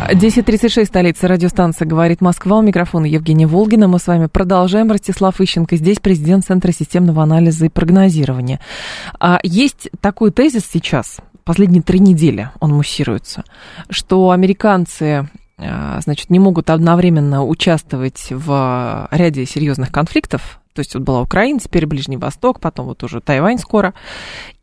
[0.09, 2.57] 10.36, столица радиостанция «Говорит Москва».
[2.57, 3.87] У микрофона Евгения Волгина.
[3.87, 4.91] Мы с вами продолжаем.
[4.91, 8.59] Ростислав Ищенко здесь, президент Центра системного анализа и прогнозирования.
[9.19, 13.43] А есть такой тезис сейчас, последние три недели он муссируется,
[13.89, 21.03] что американцы а, значит, не могут одновременно участвовать в ряде серьезных конфликтов, то есть вот
[21.03, 23.93] была Украина, теперь Ближний Восток, потом вот уже Тайвань скоро.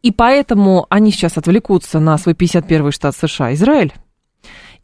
[0.02, 3.92] И поэтому они сейчас отвлекутся на свой 51-й штат США, Израиль,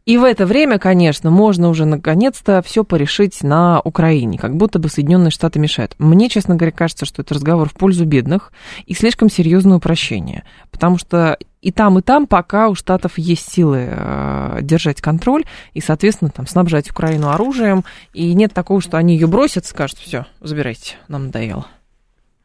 [0.05, 4.87] И в это время, конечно, можно уже наконец-то все порешить на Украине, как будто бы
[4.87, 5.95] Соединенные Штаты мешают.
[5.97, 8.53] Мне, честно говоря, кажется, что это разговор в пользу бедных
[8.85, 13.87] и слишком серьезное упрощение, потому что и там, и там пока у Штатов есть силы
[13.89, 19.25] э, держать контроль и, соответственно, там снабжать Украину оружием, и нет такого, что они ее
[19.25, 21.65] бросят, скажут, все, забирайте, нам надоело.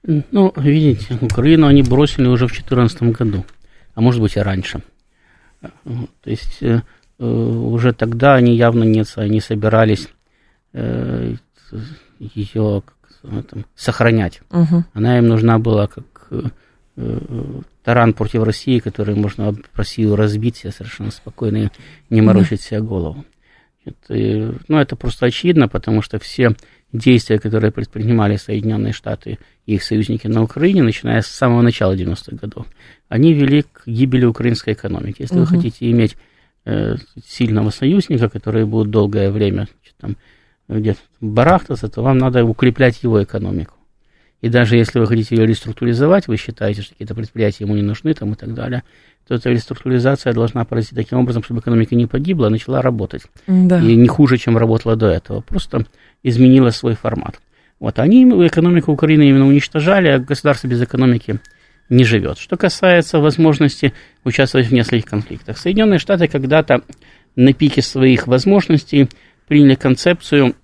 [0.03, 3.45] Ну, видите, Украину они бросили уже в 2014 году,
[3.95, 4.81] а может быть и раньше.
[5.61, 6.81] То есть э, э,
[7.25, 10.09] уже тогда они явно не, не собирались
[10.73, 11.35] э,
[12.19, 12.83] ее
[13.23, 14.41] там, сохранять.
[14.51, 14.85] Угу.
[14.95, 16.05] Она им нужна была как
[17.83, 21.69] таран против России, который можно Россию разбить себе совершенно спокойно и
[22.11, 23.25] не морочить себе голову.
[23.85, 26.55] Это, ну, это просто очевидно, потому что все
[26.93, 32.37] действия, которые предпринимали Соединенные Штаты и их союзники на Украине, начиная с самого начала 90-х
[32.37, 32.67] годов,
[33.09, 35.23] они вели к гибели украинской экономики.
[35.23, 35.45] Если угу.
[35.45, 36.17] вы хотите иметь э,
[37.27, 39.69] сильного союзника, который будет долгое время
[40.01, 40.17] там,
[40.69, 43.75] где-то барахтаться, то вам надо укреплять его экономику.
[44.41, 48.15] И даже если вы хотите ее реструктуризовать, вы считаете, что какие-то предприятия ему не нужны
[48.15, 48.85] там, и так далее,
[49.27, 53.23] то эта реструктуризация должна произойти таким образом, чтобы экономика не погибла, а начала работать.
[53.47, 53.81] Да.
[53.81, 55.41] И не хуже, чем работала до этого.
[55.43, 55.85] Просто
[56.23, 57.41] изменила свой формат.
[57.79, 61.39] Вот они экономику Украины именно уничтожали, а государство без экономики
[61.91, 62.39] не живет.
[62.39, 63.93] Что касается возможности
[64.25, 65.59] участвовать в нескольких конфликтах.
[65.59, 66.83] Соединенные Штаты когда-то
[67.37, 69.09] на пике своих возможностей
[69.47, 70.55] приняли концепцию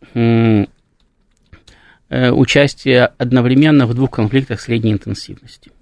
[2.08, 5.72] Э, участие одновременно в двух конфликтах средней интенсивности.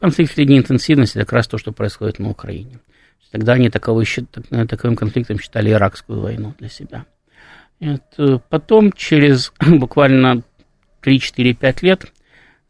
[0.00, 2.78] Конфликт средней интенсивности– это как раз то, что происходит на Украине.
[3.30, 7.04] Тогда они таковой, э, таковым конфликтом считали иракскую войну для себя.
[7.78, 10.42] Это потом, через буквально
[11.02, 12.06] 3-4-5 лет,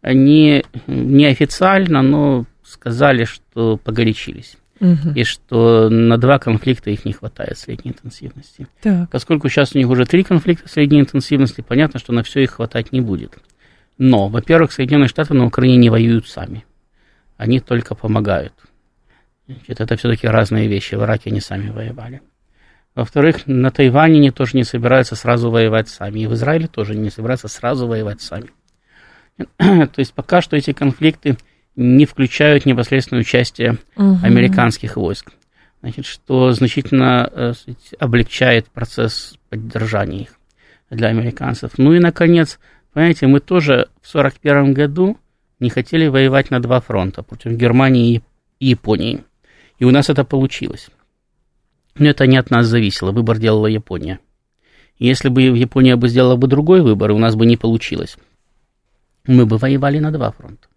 [0.03, 5.11] они неофициально, но сказали, что погорячились угу.
[5.15, 8.67] и что на два конфликта их не хватает средней интенсивности.
[8.83, 9.11] Так.
[9.11, 12.93] Поскольку сейчас у них уже три конфликта средней интенсивности, понятно, что на все их хватать
[12.93, 13.39] не будет.
[13.99, 16.65] Но, во-первых, Соединенные Штаты на Украине не воюют сами.
[17.37, 18.55] Они только помогают.
[19.47, 20.95] Значит, это все-таки разные вещи.
[20.95, 22.23] В Ираке они сами воевали.
[22.95, 26.21] Во-вторых, на Тайване они тоже не собираются сразу воевать сами.
[26.21, 28.51] И в Израиле тоже не собираются сразу воевать сами.
[29.59, 31.37] То есть пока что эти конфликты
[31.77, 34.19] не включают непосредственное участие угу.
[34.23, 35.33] американских войск.
[35.81, 40.38] Значит, что значительно э, сказать, облегчает процесс поддержания их
[40.90, 41.73] для американцев.
[41.79, 42.59] Ну и, наконец,
[42.93, 45.16] понимаете, мы тоже в 1941 году
[45.59, 48.23] не хотели воевать на два фронта против Германии
[48.59, 49.25] и Японии.
[49.79, 50.90] И у нас это получилось.
[51.97, 54.21] Но это не от нас зависело, выбор делала Япония.
[54.99, 58.19] Если бы Япония бы сделала бы другой выбор, у нас бы не получилось.
[59.27, 60.69] Мы бы воевали на два фронта.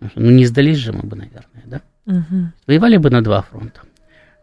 [0.00, 1.82] Ну, не сдались же мы бы, наверное, да?
[2.06, 2.52] Угу.
[2.66, 3.80] Воевали бы на два фронта.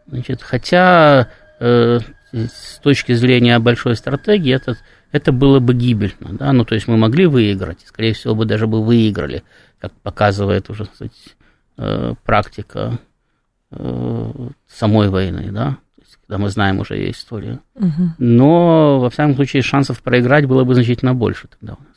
[0.07, 1.99] Значит, хотя э,
[2.31, 4.77] с точки зрения большой стратегии это,
[5.11, 8.67] это было бы гибельно, да, ну, то есть мы могли выиграть, скорее всего, бы даже
[8.67, 9.43] бы выиграли,
[9.79, 11.13] как показывает уже, кстати,
[11.77, 12.99] э, практика
[13.71, 15.77] э, самой войны, да,
[16.27, 17.61] когда мы знаем уже ее историю.
[17.75, 18.15] Угу.
[18.17, 21.94] Но, во всяком случае, шансов проиграть было бы значительно больше тогда у нас.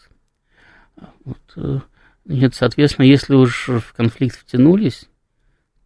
[1.29, 1.81] Вот, э,
[2.25, 5.09] нет, соответственно, если уж в конфликт втянулись,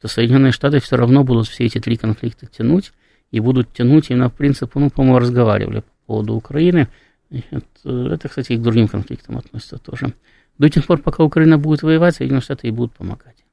[0.01, 2.93] то Соединенные Штаты все равно будут все эти три конфликта тянуть,
[3.33, 6.89] и будут тянуть именно в принципе, ну, по-моему, разговаривали по поводу Украины.
[7.31, 10.15] Это, это, кстати, и к другим конфликтам относится тоже.
[10.59, 13.45] До тех пор, пока Украина будет воевать, Соединенные Штаты ей будут помогать.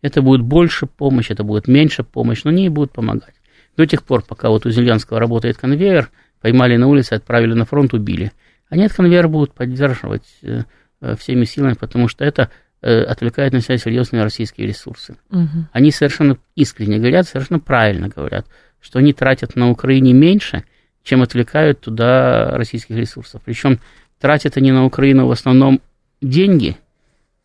[0.00, 3.34] Это будет больше помощь, это будет меньше помощь, но они ей будут помогать.
[3.76, 7.92] До тех пор, пока вот у Зеленского работает конвейер, поймали на улице, отправили на фронт,
[7.92, 8.32] убили.
[8.72, 10.62] Они этот конвейер будут поддерживать э,
[11.02, 12.48] Э, всеми силами, потому что это
[12.80, 15.16] э, отвлекает на себя серьезные российские ресурсы.
[15.30, 15.66] Угу.
[15.72, 18.46] Они совершенно искренне говорят, совершенно правильно говорят,
[18.80, 20.62] что они тратят на Украине меньше,
[21.02, 23.42] чем отвлекают туда российских ресурсов.
[23.44, 23.80] Причем
[24.20, 25.80] тратят они на Украину в основном
[26.20, 26.76] деньги.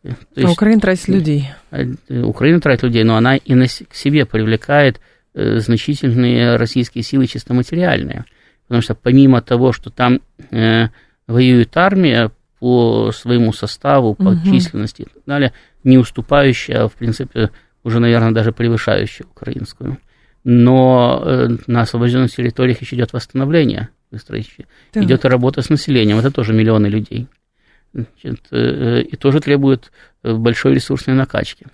[0.04, 1.48] То а есть, Украина тратит людей.
[2.08, 5.00] Украина тратит людей, но она и на, к себе привлекает
[5.34, 8.24] э, значительные российские силы чисто материальные.
[8.68, 10.20] Потому что помимо того, что там
[10.52, 10.90] э,
[11.28, 14.44] воюет армия, по своему составу, по угу.
[14.44, 15.52] численности и так далее,
[15.84, 17.50] не уступающая, а в принципе,
[17.84, 19.98] уже, наверное, даже превышающая украинскую.
[20.44, 23.88] Но э, на освобожденных территориях еще идет восстановление,
[24.92, 25.02] да.
[25.02, 27.28] идет работа с населением, это тоже миллионы людей.
[27.92, 31.66] Значит, э, и тоже требует э, большой ресурсной накачки.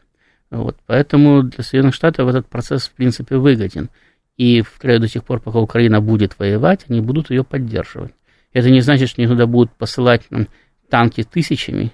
[0.51, 3.89] Вот, поэтому для Соединенных Штатов этот процесс, в принципе, выгоден.
[4.37, 8.13] И второе, до тех пор, пока Украина будет воевать, они будут ее поддерживать.
[8.55, 10.49] Это не значит, что они туда будут посылать нам
[10.89, 11.93] танки тысячами,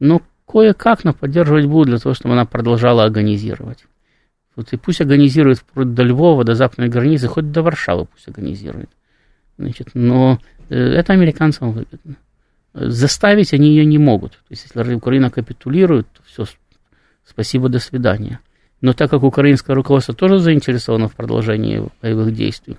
[0.00, 3.86] но кое-как но поддерживать будут для того, чтобы она продолжала агонизировать.
[4.56, 8.90] Вот и пусть организирует вплоть до Львова, до западной границы, хоть до Варшавы пусть организирует.
[9.56, 12.16] Значит, но э, это американцам выгодно.
[12.74, 14.32] Заставить они ее не могут.
[14.32, 16.44] То есть, если Украина капитулирует, то все,
[17.24, 18.40] спасибо, до свидания.
[18.80, 22.76] Но так как украинское руководство тоже заинтересовано в продолжении боевых действий,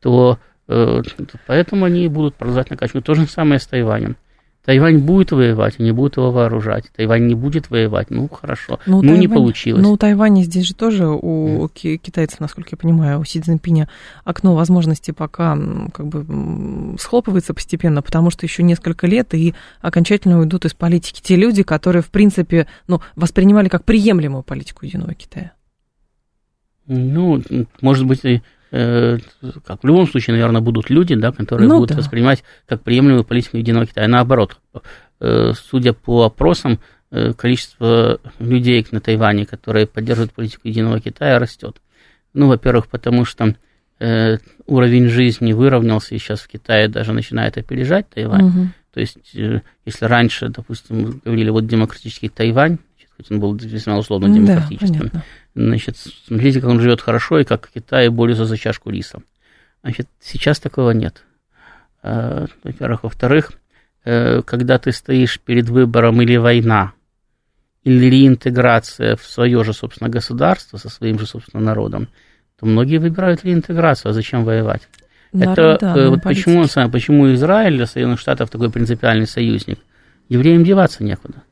[0.00, 3.04] то поэтому они будут продолжать накачивать.
[3.04, 4.16] То же самое с Тайванем.
[4.64, 6.86] Тайвань будет воевать, они будут его вооружать.
[6.96, 8.80] Taiwan не будет воевать, ну хорошо.
[8.86, 9.82] Ну, ну Тайвань, не получилось.
[9.82, 11.96] Ну, у Тайваня здесь же тоже у mm.
[11.98, 13.90] китайцев, насколько я понимаю, у Си Цзиньпиня
[14.24, 15.58] окно возможностей пока
[15.92, 21.36] как бы схлопывается постепенно, потому что еще несколько лет и окончательно уйдут из политики те
[21.36, 25.52] люди, которые, в принципе, ну, воспринимали как приемлемую политику единого Китая.
[26.86, 27.42] Ну,
[27.82, 28.40] может быть, Э,
[28.74, 31.96] как в любом случае, наверное, будут люди, да, которые ну, будут да.
[31.96, 34.08] воспринимать как приемлемую политику единого Китая.
[34.08, 34.58] Наоборот,
[35.20, 36.80] э, судя по опросам,
[37.12, 41.76] э, количество людей на Тайване, которые поддерживают политику единого Китая, растет.
[42.32, 43.54] Ну, во-первых, потому что
[44.00, 48.46] э, уровень жизни выровнялся, и сейчас в Китае даже начинает опережать Тайвань.
[48.46, 48.68] Угу.
[48.94, 52.78] То есть, э, если раньше, допустим, говорили, вот демократический Тайвань,
[53.16, 55.22] хоть он был весьма условно демократическим, да,
[55.54, 59.22] Значит, смотрите, как он живет хорошо и как в Китае борется за чашку риса.
[59.82, 61.24] Значит, сейчас такого нет.
[62.02, 63.04] А, во-первых.
[63.04, 63.52] Во-вторых,
[64.04, 66.92] э, когда ты стоишь перед выбором или война,
[67.84, 72.08] или реинтеграция в свое же, собственно, государство со своим же, собственно, народом,
[72.58, 74.88] то многие выбирают реинтеграцию, а зачем воевать?
[75.32, 79.78] Народ, Это да, э, вот почему, почему Израиль для Соединенных Штатов такой принципиальный союзник.
[80.28, 81.42] Евреям деваться некуда.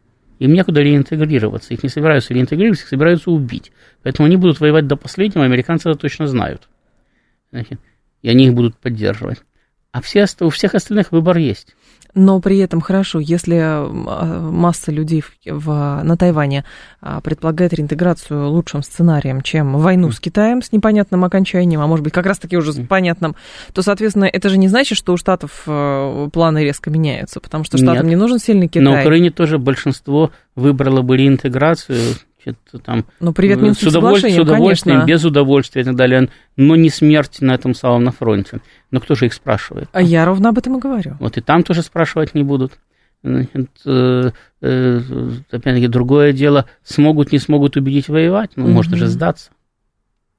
[0.43, 1.73] Им некуда реинтегрироваться.
[1.73, 3.71] Их не собираются реинтегрировать, их собираются убить.
[4.03, 6.69] Поэтому они будут воевать до последнего, американцы это точно знают.
[7.53, 9.41] И они их будут поддерживать.
[9.93, 11.77] А все, у всех остальных выбор есть.
[12.14, 16.64] Но при этом хорошо, если а, масса людей в, в, на Тайване
[17.01, 22.12] а, предполагает реинтеграцию лучшим сценарием, чем войну с Китаем с непонятным окончанием, а может быть
[22.12, 23.35] как раз-таки уже с понятным,
[23.72, 27.79] то, соответственно, это же не значит, что у Штатов э, планы резко меняются, потому что
[27.79, 28.11] Штатам Нет.
[28.11, 28.83] не нужен сильный Китай.
[28.83, 32.14] На Украине тоже большинство выбрало бы реинтеграцию
[32.85, 35.13] там, ну, привет, э, с, удовольствием, с удовольствием, конечно.
[35.13, 38.61] без удовольствия и так далее, но не смерть на этом самом на фронте.
[38.91, 39.89] Но кто же их спрашивает?
[39.93, 41.17] А я ровно об этом и говорю.
[41.21, 42.73] Вот и там тоже спрашивать не будут.
[43.23, 45.01] Значит, э, э,
[45.51, 48.73] опять-таки, другое дело, смогут, не смогут убедить воевать, ну, угу.
[48.73, 49.51] можно же сдаться.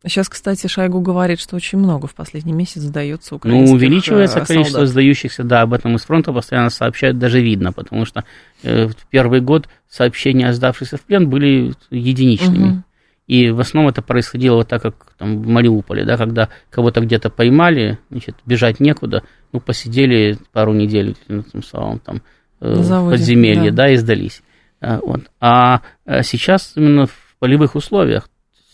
[0.05, 4.47] Сейчас, кстати, Шойгу говорит, что очень много в последний месяц сдается украинских Ну, увеличивается солдат.
[4.49, 8.25] количество сдающихся, да, об этом из фронта постоянно сообщают, даже видно, потому что
[8.63, 12.67] э, в первый год сообщения о сдавшихся в плен были единичными.
[12.67, 12.83] Угу.
[13.27, 17.29] И в основном это происходило вот так, как там в Мариуполе, да, когда кого-то где-то
[17.29, 22.21] поймали, значит, бежать некуда, ну, посидели пару недель на том самом там
[22.59, 23.83] э, в подземелье, да.
[23.83, 24.43] да, и сдались.
[24.81, 25.21] А, вот.
[25.39, 25.81] а
[26.23, 28.29] сейчас именно в полевых условиях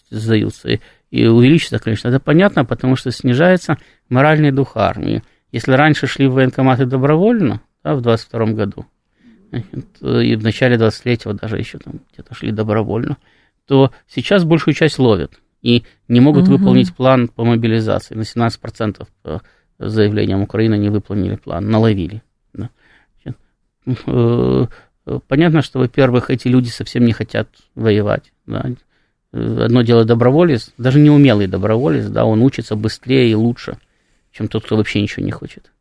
[0.10, 0.80] сдаются
[1.12, 3.78] и увеличится, конечно, это понятно, потому что снижается
[4.10, 5.24] моральный дух армии.
[5.52, 8.86] Если раньше шли в военкоматы добровольно, да, в 22 году,
[9.52, 13.18] и в начале 23-го даже еще там где-то шли добровольно,
[13.66, 16.58] то сейчас большую часть ловят и не могут угу.
[16.58, 18.16] выполнить план по мобилизации.
[18.16, 19.42] На 17% по
[19.80, 22.22] заявлениям Украины не выполнили план, наловили.
[22.54, 22.70] Да.
[24.06, 24.66] Э,
[25.28, 28.32] понятно, что, во-первых, эти люди совсем не хотят воевать.
[28.46, 28.66] Да.
[29.32, 33.78] Э, одно дело доброволец, даже неумелый доброволец, да, он учится быстрее и лучше,
[34.32, 35.72] чем тот, кто вообще ничего не хочет.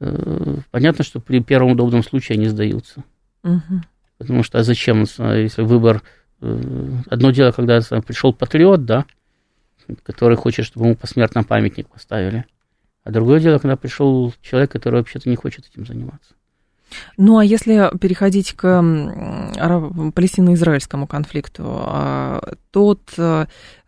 [0.00, 3.04] Э, понятно, что при первом удобном случае они сдаются.
[3.44, 3.80] Угу.
[4.18, 6.02] Потому что а зачем, если выбор...
[6.40, 9.06] Э, одно дело, когда пришел патриот, да,
[10.02, 12.44] который хочет, чтобы ему посмертно памятник поставили.
[13.04, 16.34] А другое дело, когда пришел человек, который вообще-то не хочет этим заниматься.
[17.16, 18.82] Ну, а если переходить к
[20.14, 23.46] палестино-израильскому конфликту, а, тот э,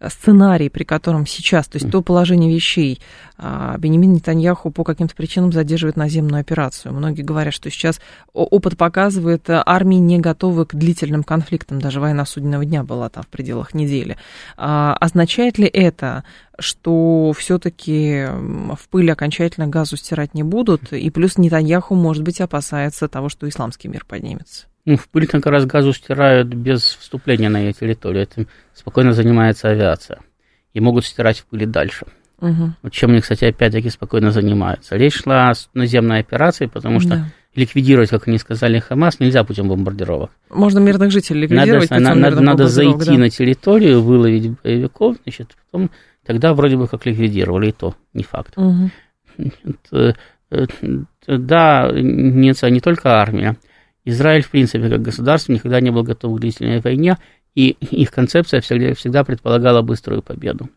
[0.09, 3.01] сценарий, при котором сейчас, то есть то положение вещей,
[3.37, 6.95] а, Бенемин Нетаньяху по каким-то причинам задерживает наземную операцию.
[6.95, 8.01] Многие говорят, что сейчас
[8.33, 13.25] опыт показывает, э, армии не готовы к длительным конфликтам, даже война судебного дня была там
[13.25, 14.17] в пределах недели.
[14.57, 16.25] А, означает ли это,
[16.59, 23.09] что все-таки в пыль окончательно газу стирать не будут, и плюс Нетаньяху, может быть, опасается
[23.09, 24.67] того, что исламский мир поднимется?
[24.85, 28.23] Ну, в пыль как раз газу стирают без вступления на ее территорию.
[28.23, 30.21] Этим спокойно занимается авиация.
[30.73, 32.07] И могут стирать в пыли дальше.
[32.41, 32.73] Угу.
[32.83, 34.97] Вот чем они, кстати, опять-таки спокойно занимаются.
[34.97, 37.25] Речь шла о наземной операции, потому что да.
[37.55, 40.31] ликвидировать, как они сказали, Хамас нельзя путем бомбардировок.
[40.49, 41.91] Можно мирных жителей ликвидировать.
[41.91, 43.19] Надо, надо, надо зайти да.
[43.19, 45.91] на территорию, выловить боевиков, значит, потом
[46.29, 48.53] тогда вроде бы как ликвидировали, и то не факт.
[48.59, 48.91] Угу.
[51.27, 53.57] Да, не, не только армия.
[54.05, 57.17] Израиль, в принципе, как государство, никогда не был готов к длительной войне,
[57.55, 60.69] И их концепция всегда, всегда предполагала быструю победу.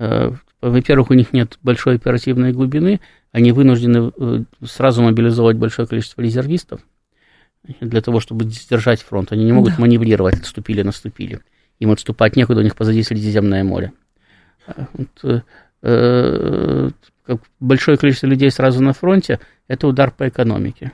[0.00, 4.10] Э, во-первых, у них нет большой оперативной глубины, они вынуждены
[4.64, 6.80] сразу мобилизовать большое количество резервистов
[7.80, 9.30] для того, чтобы сдержать фронт.
[9.30, 9.82] Они не могут да.
[9.82, 11.42] маневрировать, отступили, наступили.
[11.78, 13.92] Им отступать некуда, у них позади Средиземное море.
[14.92, 15.42] Вот,
[15.82, 16.90] э,
[17.60, 20.92] большое количество людей сразу на фронте– это удар по экономике.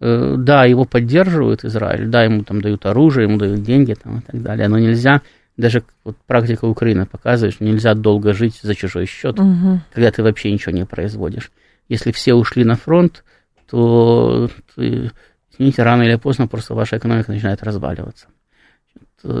[0.00, 4.22] Э, да, его поддерживают Израиль, да, ему там дают оружие, ему дают деньги там, и
[4.22, 5.22] так далее, но нельзя,
[5.56, 9.80] даже вот практика Украины показывает, что нельзя долго жить за чужой счет, угу.
[9.92, 11.50] когда ты вообще ничего не производишь.
[11.88, 13.24] Если все ушли на фронт,
[13.68, 18.28] то, извините, рано или поздно просто ваша экономика начинает разваливаться.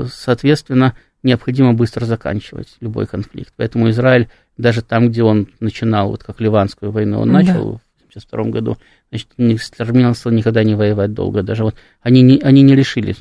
[0.08, 3.52] Соответственно, необходимо быстро заканчивать любой конфликт.
[3.56, 7.34] Поэтому Израиль, даже там, где он начинал, вот как Ливанскую войну, он да.
[7.34, 8.78] начал 1972 году,
[9.10, 11.42] значит, не стремился никогда не воевать долго.
[11.42, 13.14] Даже вот они не, они не решили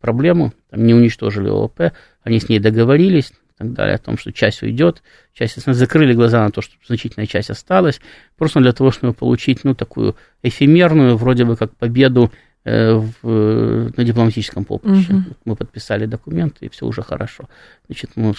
[0.00, 1.92] проблему, там, не уничтожили ООП,
[2.22, 5.02] они с ней договорились и так далее, о том, что часть уйдет,
[5.34, 8.00] часть, закрыли глаза на то, что значительная часть осталась,
[8.36, 14.04] просто для того, чтобы получить, ну, такую эфемерную, вроде бы как победу э, в, на
[14.04, 15.14] дипломатическом поприще.
[15.14, 15.24] Угу.
[15.46, 17.48] Мы подписали документы, и все уже хорошо.
[17.86, 18.34] Значит, мы,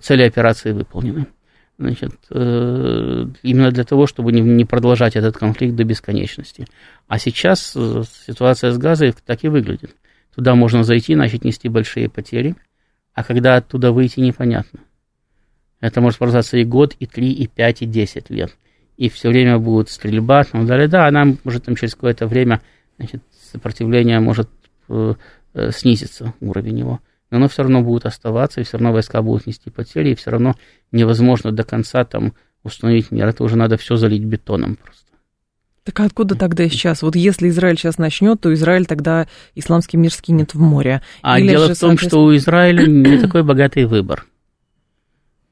[0.00, 1.26] цели операции выполнены
[1.80, 6.66] значит, э, именно для того, чтобы не, продолжать этот конфликт до бесконечности.
[7.08, 9.96] А сейчас э, ситуация с Газой так и выглядит.
[10.34, 12.54] Туда можно зайти, начать нести большие потери,
[13.14, 14.80] а когда оттуда выйти, непонятно.
[15.80, 18.56] Это может продолжаться и год, и три, и пять, и десять лет.
[18.98, 20.86] И все время будет стрельба, там далее.
[20.86, 22.60] Да, она может там через какое-то время,
[22.98, 24.48] значит, сопротивление может
[24.88, 25.14] э,
[25.72, 29.70] снизиться, уровень его но оно все равно будет оставаться, и все равно войска будут нести
[29.70, 30.54] потери, и все равно
[30.92, 33.26] невозможно до конца там установить мир.
[33.28, 35.06] Это уже надо все залить бетоном просто.
[35.84, 37.02] Так а откуда тогда сейчас?
[37.02, 41.00] Вот если Израиль сейчас начнет, то Израиль тогда исламский мир скинет в море.
[41.22, 44.26] А Или дело же, в том, что у Израиля не такой богатый выбор.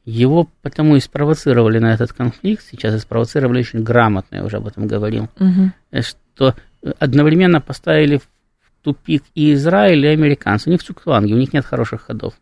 [0.05, 4.67] Его потому и спровоцировали на этот конфликт, сейчас и спровоцировали очень грамотно, я уже об
[4.67, 5.71] этом говорил, угу.
[6.39, 6.55] Что
[7.01, 8.29] одновременно поставили в
[8.83, 10.69] тупик и Израиль, и американцы.
[10.69, 12.35] У них цукванги, у них нет хороших ходов.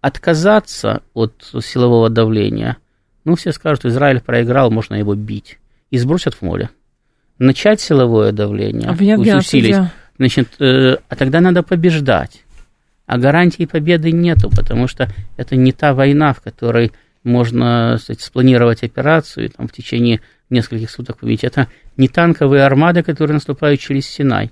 [0.00, 2.78] Отказаться от силового давления,
[3.24, 5.58] ну, все скажут, Израиль проиграл, можно его бить.
[5.90, 6.70] И сбросят в море.
[7.38, 8.94] Начать силовое давление, а
[9.36, 9.76] усилить,
[10.16, 12.42] значит, э, а тогда надо побеждать.
[13.06, 16.92] А гарантии победы нету, потому что это не та война, в которой
[17.24, 21.44] можно сказать, спланировать операцию там, в течение нескольких суток победить.
[21.44, 24.50] Это не танковые армады, которые наступают через Синай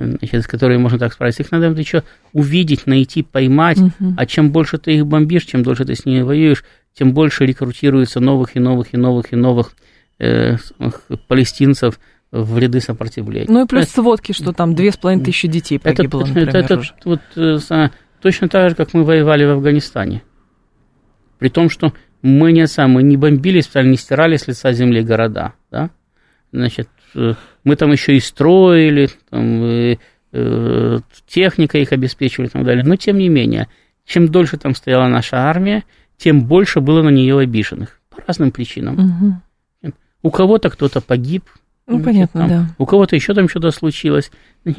[0.00, 1.42] значит, с которыми можно так справиться.
[1.42, 2.02] Их надо еще
[2.32, 3.78] увидеть, найти, поймать.
[3.78, 4.14] Угу.
[4.16, 8.20] А чем больше ты их бомбишь, чем дольше ты с ними воюешь, тем больше рекрутируется
[8.20, 9.72] новых и новых и новых и новых
[10.18, 10.56] э,
[11.28, 12.00] палестинцев
[12.30, 13.46] в ряды сопротивления.
[13.48, 16.48] Ну и плюс это, сводки, что там две с половиной тысячи детей погибло, это, например,
[16.48, 17.88] это, это вот, э,
[18.22, 20.22] точно так же, как мы воевали в Афганистане.
[21.40, 25.54] При том, что мы не, мы не бомбили, специально не стирали с лица земли города.
[25.72, 25.90] Да?
[26.52, 27.34] Значит, Э,
[27.64, 29.98] мы там еще и строили, там, и,
[30.32, 32.84] э, техника их обеспечивали и так далее.
[32.84, 33.68] Но тем не менее,
[34.04, 35.84] чем дольше там стояла наша армия,
[36.16, 39.40] тем больше было на нее обиженных по разным причинам.
[39.82, 39.92] Угу.
[40.22, 41.44] У кого-то кто-то погиб,
[41.86, 42.66] ну, понятно, там, да.
[42.78, 44.30] У кого-то еще там что-то случилось.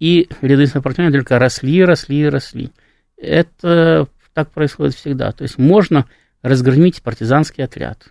[0.00, 2.70] И ряды сопротивления только росли, росли, росли.
[3.16, 4.08] Это
[4.44, 5.32] так происходит всегда.
[5.32, 6.06] То есть можно
[6.42, 8.08] разгромить партизанский отряд.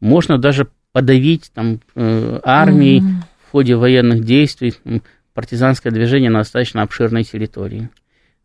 [0.00, 3.22] Можно даже подавить там, э, армии mm-hmm.
[3.46, 4.74] в ходе военных действий,
[5.34, 7.90] партизанское движение на достаточно обширной территории.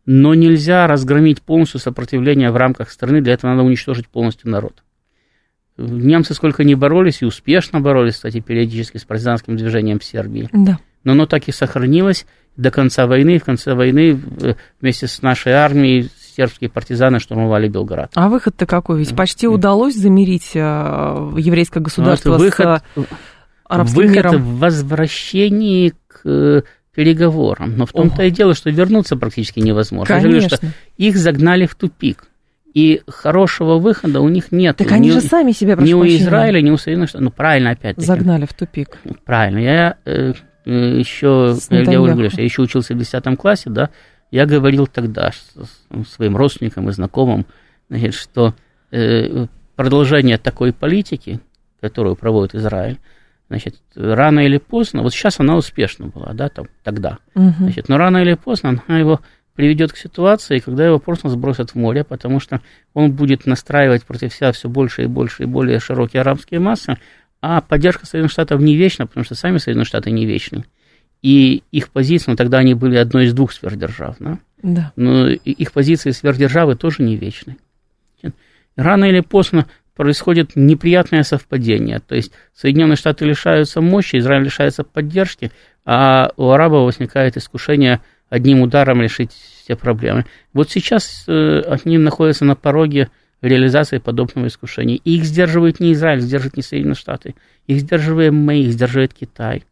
[0.06, 4.82] Но нельзя разгромить полностью сопротивление в рамках страны, для этого надо уничтожить полностью народ.
[5.76, 10.48] Немцы сколько не боролись, и успешно боролись, кстати, периодически с партизанским движением в Сербии.
[10.52, 10.78] Да.
[11.02, 13.38] Но оно так и сохранилось до конца войны.
[13.38, 18.10] В конце войны э, вместе с нашей армией сербские партизаны штурмовали Белград.
[18.14, 18.98] А выход-то какой?
[18.98, 20.58] Ведь почти удалось замирить э,
[21.38, 23.04] еврейское ну, государство ну, выход, с
[23.64, 24.42] арабским выход миром.
[24.42, 26.62] в возвращении к э,
[26.94, 27.76] переговорам.
[27.76, 30.14] Но в том-то и дело, что вернуться практически невозможно.
[30.14, 30.28] Конечно.
[30.28, 30.66] Я говорю, что
[30.96, 32.24] их загнали в тупик.
[32.72, 34.76] И хорошего выхода у них нет.
[34.76, 37.26] Так они ни, же сами себя, Ни у Израиля, ни у Соединенных Штатов.
[37.26, 38.04] Ну, правильно, опять-таки.
[38.04, 38.98] Загнали в тупик.
[39.24, 39.58] Правильно.
[39.60, 40.32] Я э,
[40.66, 43.90] э еще, я уже говорю, я еще учился в 10 классе, да,
[44.34, 45.30] я говорил тогда
[46.08, 47.46] своим родственникам и знакомым,
[47.88, 48.52] значит, что
[48.90, 51.38] э, продолжение такой политики,
[51.80, 52.98] которую проводит Израиль,
[53.48, 57.54] значит, рано или поздно, вот сейчас она успешна была, да, там, тогда, угу.
[57.60, 59.20] значит, но рано или поздно она его
[59.54, 62.60] приведет к ситуации, когда его просто сбросят в море, потому что
[62.92, 66.98] он будет настраивать против себя все больше и больше и более широкие арабские массы,
[67.40, 70.64] а поддержка Соединенных Штатов не вечна, потому что сами Соединенные Штаты не вечны.
[71.24, 74.38] И их позиции, ну, тогда они были одной из двух сверхдержав, да?
[74.62, 74.92] Да.
[74.94, 77.56] Но их позиции сверхдержавы тоже не вечны.
[78.76, 79.66] Рано или поздно
[79.96, 82.00] происходит неприятное совпадение.
[82.00, 85.50] То есть Соединенные Штаты лишаются мощи, Израиль лишается поддержки,
[85.86, 90.26] а у арабов возникает искушение одним ударом решить все проблемы.
[90.52, 93.08] Вот сейчас э, они находятся на пороге
[93.40, 94.96] реализации подобного искушения.
[94.96, 97.34] И их сдерживает не Израиль, сдерживает не Соединенные Штаты.
[97.66, 99.64] Их сдерживаем мы, их сдерживает Китай.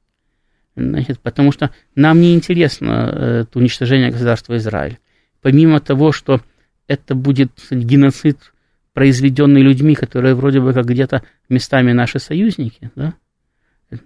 [0.74, 4.98] Значит, потому что нам не интересно э, уничтожение государства Израиль.
[5.42, 6.40] Помимо того, что
[6.86, 8.52] это будет геноцид,
[8.94, 13.14] произведенный людьми, которые вроде бы как где-то местами наши союзники, да,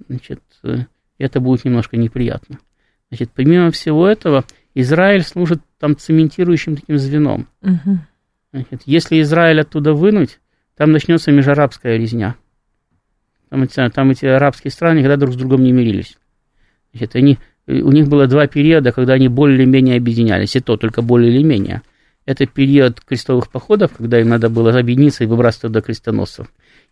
[0.08, 0.86] значит, э,
[1.18, 2.58] это будет немножко неприятно.
[3.10, 4.44] Значит, помимо всего этого,
[4.74, 7.48] Израиль служит там цементирующим таким звеном.
[7.62, 7.98] Угу.
[8.52, 10.40] Значит, если Израиль оттуда вынуть,
[10.76, 12.36] там начнется межарабская резня.
[13.48, 16.18] Там эти, там эти арабские страны никогда друг с другом не мирились.
[16.96, 20.76] Значит, они, у них было два периода, когда они более или менее объединялись, и то
[20.76, 21.82] только более или менее.
[22.24, 26.48] Это период крестовых походов, когда им надо было объединиться и выбрасывать до крестоносцев.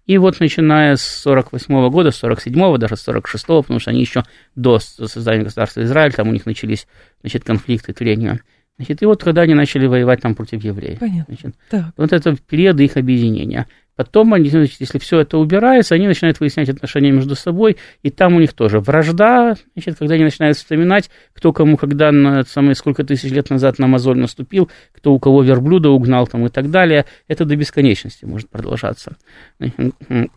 [0.06, 4.22] И вот начиная с 48 года, с 47 даже с 46 потому что они еще
[4.54, 6.86] до создания государства Израиль, там у них начались
[7.22, 8.40] значит, конфликты, трения.
[8.76, 10.98] Значит, и вот когда они начали воевать там против евреев.
[10.98, 11.24] Понятно.
[11.28, 11.92] Значит, так.
[11.96, 13.68] Вот это период их объединения.
[13.96, 18.34] Потом, они, значит, если все это убирается, они начинают выяснять отношения между собой, и там
[18.34, 23.04] у них тоже вражда, значит, когда они начинают вспоминать, кто кому когда, на, самые, сколько
[23.04, 27.04] тысяч лет назад на мозоль наступил, кто у кого верблюда угнал там и так далее,
[27.28, 29.16] это до бесконечности может продолжаться.
[29.60, 30.28] Ну,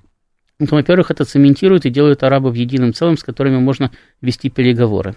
[0.60, 5.16] во-первых, это цементирует и делает арабов единым целым, с которыми можно вести переговоры.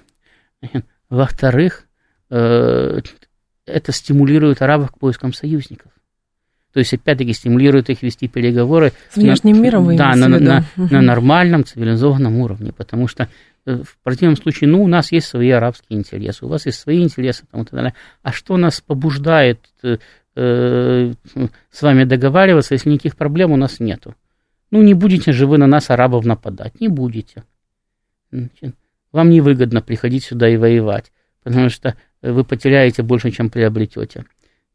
[1.10, 1.86] Во-вторых,
[2.30, 5.92] это стимулирует арабов к поискам союзников.
[6.72, 8.92] То есть, опять-таки, стимулирует их вести переговоры.
[9.10, 13.28] С внешним на, миром вы Да, на, на, на нормальном цивилизованном уровне, потому что
[13.66, 17.02] э, в противном случае, ну, у нас есть свои арабские интересы, у вас есть свои
[17.02, 17.94] интересы, там, и так далее.
[18.22, 19.98] А что нас побуждает э,
[20.36, 21.12] э,
[21.72, 24.14] с вами договариваться, если никаких проблем у нас нету?
[24.70, 27.42] Ну, не будете же вы на нас, арабов, нападать, не будете.
[29.10, 31.10] Вам невыгодно приходить сюда и воевать,
[31.42, 34.24] потому что вы потеряете больше, чем приобретете.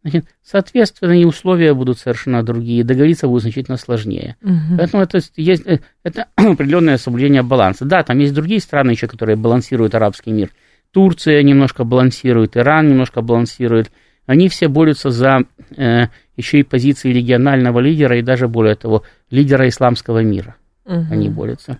[0.05, 4.35] Значит, соответственно, и условия будут совершенно другие, договориться будет значительно сложнее.
[4.43, 4.77] Угу.
[4.77, 7.85] Поэтому это, есть, э, это определенное соблюдение баланса.
[7.85, 10.51] Да, там есть другие страны еще, которые балансируют арабский мир.
[10.91, 13.91] Турция немножко балансирует, Иран немножко балансирует.
[14.27, 15.39] Они все борются за
[15.75, 16.03] э,
[16.37, 20.55] еще и позиции регионального лидера и даже более того, лидера исламского мира.
[20.85, 21.07] Угу.
[21.09, 21.79] Они борются.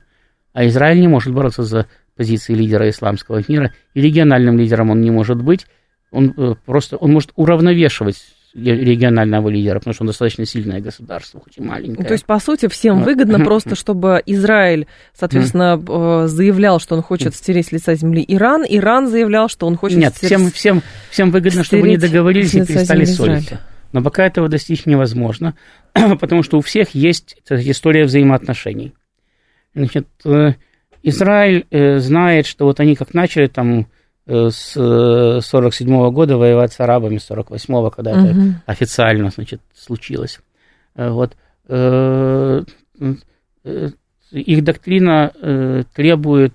[0.52, 1.86] А Израиль не может бороться за
[2.16, 5.68] позиции лидера исламского мира, и региональным лидером он не может быть,
[6.12, 8.18] он э, просто, он может уравновешивать
[8.56, 12.08] регионального лидера, потому что он достаточно сильное государство, хоть и маленькое.
[12.08, 17.36] То есть, по сути, всем выгодно просто, чтобы Израиль, соответственно, э, заявлял, что он хочет
[17.36, 21.66] стереть с лица земли Иран, Иран заявлял, что он хочет Нет, всем, всем, всем выгодно,
[21.66, 23.60] чтобы они договорились и перестали ссориться.
[23.92, 25.56] Но пока этого достичь невозможно,
[25.94, 28.94] потому что у всех есть история взаимоотношений.
[29.74, 30.54] Значит, э,
[31.08, 33.88] Израиль э, знает, что вот они как начали там
[34.26, 34.74] э, с
[35.42, 38.26] 47 -го года воевать с арабами, с 48-го, когда угу.
[38.26, 40.40] это официально, значит, случилось.
[40.96, 41.38] Э, вот.
[41.68, 42.64] Э,
[43.64, 43.90] э,
[44.32, 46.54] их доктрина э, требует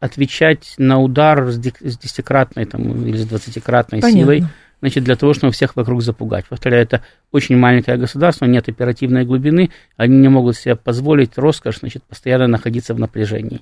[0.00, 4.44] отвечать на удар с десятикратной там, или с двадцатикратной силой
[4.80, 6.46] значит, для того, чтобы всех вокруг запугать.
[6.48, 7.02] Повторяю, это
[7.32, 12.94] очень маленькое государство, нет оперативной глубины, они не могут себе позволить роскошь, значит, постоянно находиться
[12.94, 13.60] в напряжении.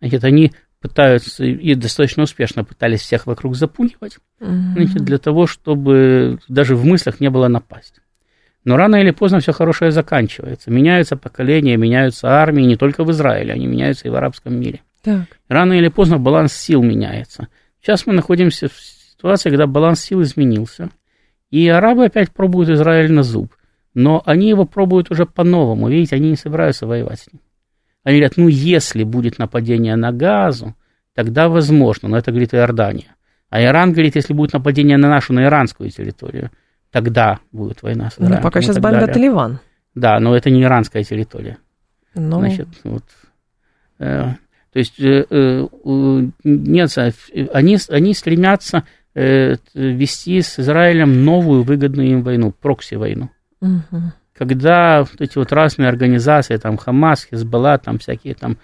[0.00, 4.72] Значит, они пытаются и достаточно успешно пытались всех вокруг запугивать, mm-hmm.
[4.74, 8.00] значит, для того, чтобы даже в мыслях не было напасть.
[8.64, 10.72] Но рано или поздно все хорошее заканчивается.
[10.72, 14.80] Меняются поколения, меняются армии не только в Израиле, они меняются и в арабском мире.
[15.02, 15.26] Так.
[15.48, 17.46] Рано или поздно баланс сил меняется.
[17.80, 18.72] Сейчас мы находимся в
[19.16, 20.90] ситуация, когда баланс сил изменился,
[21.50, 23.54] и арабы опять пробуют Израиль на зуб.
[23.94, 25.88] Но они его пробуют уже по-новому.
[25.88, 27.40] Видите, они не собираются воевать с ним.
[28.04, 30.74] Они говорят, ну, если будет нападение на Газу,
[31.14, 32.08] тогда возможно.
[32.08, 33.16] Но это говорит Иордания.
[33.48, 36.50] А Иран говорит, если будет нападение на нашу, на иранскую территорию,
[36.90, 38.36] тогда будет война с Израилем.
[38.36, 39.60] Ну, пока сейчас бомбят Ливан.
[39.94, 41.58] Да, но это не иранская территория.
[42.14, 42.38] Ну...
[42.38, 43.04] Значит, вот,
[43.98, 44.34] э,
[44.72, 45.66] то есть э, э,
[46.44, 46.98] нет,
[47.52, 48.84] они, они стремятся
[49.16, 53.30] вести с Израилем новую выгодную им войну, прокси-войну.
[53.60, 54.02] Угу.
[54.36, 58.58] Когда вот эти вот разные организации, там Хамас, Хизбалла, там всякие там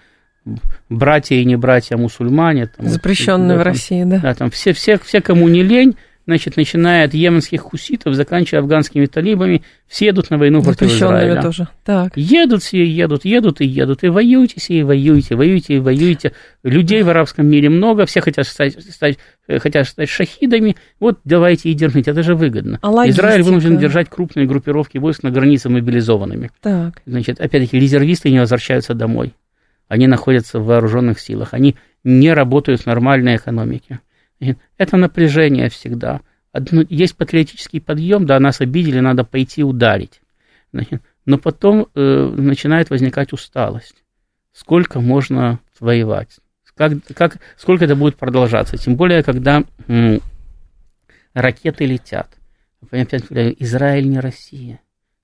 [0.89, 2.67] братья и не братья мусульмане.
[2.67, 4.19] Там, Запрещенные вот, в России, да.
[4.19, 9.05] Да, там все, все, все, кому не лень, значит, начиная от йеменских хуситов, заканчивая афганскими
[9.05, 11.41] талибами, все едут на войну против Израиля.
[11.41, 11.67] тоже.
[11.83, 12.13] Так.
[12.15, 16.33] Едут все, едут, едут и едут, и воюйте все, и воюйте, воюйте, и воюйте.
[16.63, 19.17] Людей в арабском мире много, все хотят стать, стать,
[19.47, 22.79] э, хотят стать шахидами, вот давайте и держите, это же выгодно.
[22.81, 26.51] А Израиль вынужден держать крупные группировки войск на границе мобилизованными.
[26.61, 27.01] Так.
[27.05, 29.33] Значит, опять-таки, резервисты не возвращаются домой.
[29.89, 33.99] Они находятся в вооруженных силах, они не работают в нормальной экономике.
[34.77, 36.21] Это напряжение всегда.
[36.89, 40.21] Есть патриотический подъем, да, нас обидели, надо пойти ударить.
[41.25, 44.03] Но потом э, начинает возникать усталость.
[44.51, 46.39] Сколько можно воевать?
[46.75, 48.77] Как, как, сколько это будет продолжаться?
[48.77, 50.19] Тем более, когда м,
[51.33, 52.29] ракеты летят.
[52.91, 54.81] Израиль не Россия.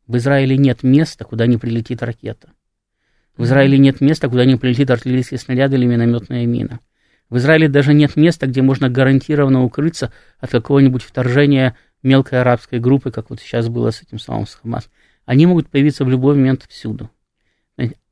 [0.07, 2.49] В Израиле нет места, куда не прилетит ракета.
[3.37, 6.79] В Израиле нет места, куда не прилетит артиллерийский снаряд или минометная мина.
[7.29, 13.11] В Израиле даже нет места, где можно гарантированно укрыться от какого-нибудь вторжения мелкой арабской группы,
[13.11, 14.89] как вот сейчас было с этим самым с Хамас.
[15.25, 17.09] Они могут появиться в любой момент всюду.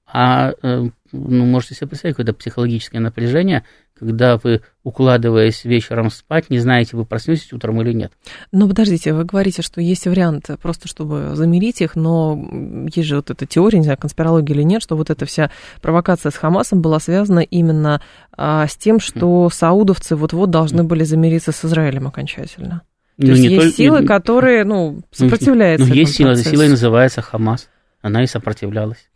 [0.09, 3.63] А э, ну, можете себе представить, какое-то психологическое напряжение,
[3.97, 8.11] когда вы, укладываясь вечером спать, не знаете, вы проснетесь утром или нет.
[8.51, 13.31] Но подождите, вы говорите, что есть вариант просто, чтобы замерить их, но есть же вот
[13.31, 15.51] эта теория, не знаю, конспирология или нет, что вот эта вся
[15.81, 18.01] провокация с Хамасом была связана именно
[18.35, 22.83] а, с тем, что саудовцы вот-вот должны были замириться с Израилем окончательно.
[23.19, 25.87] То ну, есть есть только, силы, которые, ну, сопротивляются.
[25.87, 27.67] Ну, есть сила, эта сила называется Хамас.
[28.01, 29.09] Она и сопротивлялась.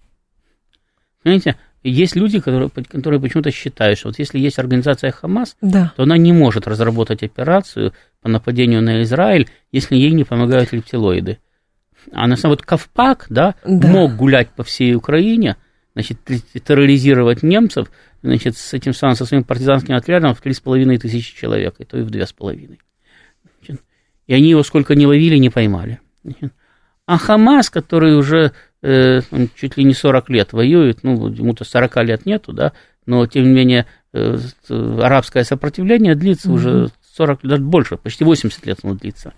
[1.21, 5.93] Понимаете, есть люди, которые, которые почему-то считают, что вот если есть организация Хамас, да.
[5.95, 11.39] то она не может разработать операцию по нападению на Израиль, если ей не помогают рептилоиды.
[12.11, 15.57] А на самом деле вот Ковпак, да, да, мог гулять по всей Украине,
[15.93, 16.19] значит,
[16.63, 21.83] терроризировать немцев, значит, с этим самым, со своим партизанским отрядом в 3,5 тысячи человек, и
[21.83, 22.77] то и в 2,5.
[24.27, 25.99] И они его сколько не ловили, не поймали.
[27.05, 29.21] А Хамас, который уже э,
[29.55, 32.73] чуть ли не 40 лет воюет, ну, ему-то 40 лет нету, да,
[33.05, 34.37] но, тем не менее, э,
[35.01, 36.53] арабское сопротивление длится mm-hmm.
[36.53, 39.33] уже 40, даже больше, почти 80 лет оно длится.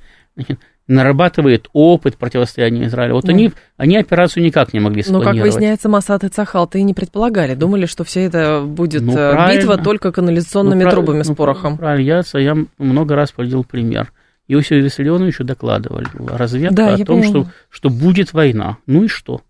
[0.88, 3.14] нарабатывает опыт противостояния Израиля.
[3.14, 5.36] Вот ну, они, они операцию никак не могли спланировать.
[5.36, 7.56] Но, как выясняется, Масад и Цахал-то и не предполагали.
[7.56, 11.78] Думали, что все это будет ну, э, битва только канализационными ну, трубами ну, с порохом.
[11.78, 14.12] Правильно, я, я много раз приводил пример.
[14.48, 18.78] Иосифу Виссарионовичу докладывали разведка да, о том, что, что будет война.
[18.86, 19.42] Ну и что?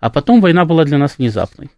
[0.00, 1.70] А потом война была для нас внезапной.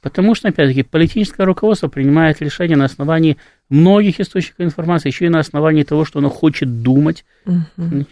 [0.00, 3.36] Потому что, опять-таки, политическое руководство принимает решения на основании
[3.68, 7.24] многих источников информации, еще и на основании того, что оно хочет думать.
[7.46, 8.06] Угу.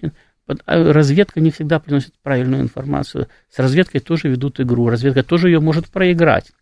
[0.67, 3.29] Разведка не всегда приносит правильную информацию.
[3.51, 4.89] С разведкой тоже ведут игру.
[4.89, 6.53] Разведка тоже ее может проиграть.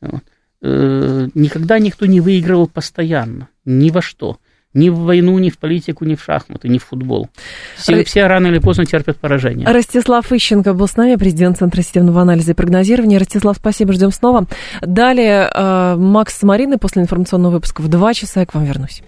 [0.00, 0.22] Вот.
[0.62, 3.48] Э, никогда никто не выигрывал постоянно.
[3.64, 4.38] Ни во что
[4.74, 7.28] ни в войну, ни в политику, ни в шахматы, ни в футбол.
[7.76, 8.04] Все, Р...
[8.04, 9.66] все рано или поздно терпят поражение.
[9.66, 13.18] Ростислав Ищенко был с нами, президент Центра системного анализа и прогнозирования.
[13.18, 14.46] Ростислав, спасибо, ждем снова.
[14.80, 19.02] Далее э, Макс с Мариной после информационного выпуска в 2 часа я к вам вернусь.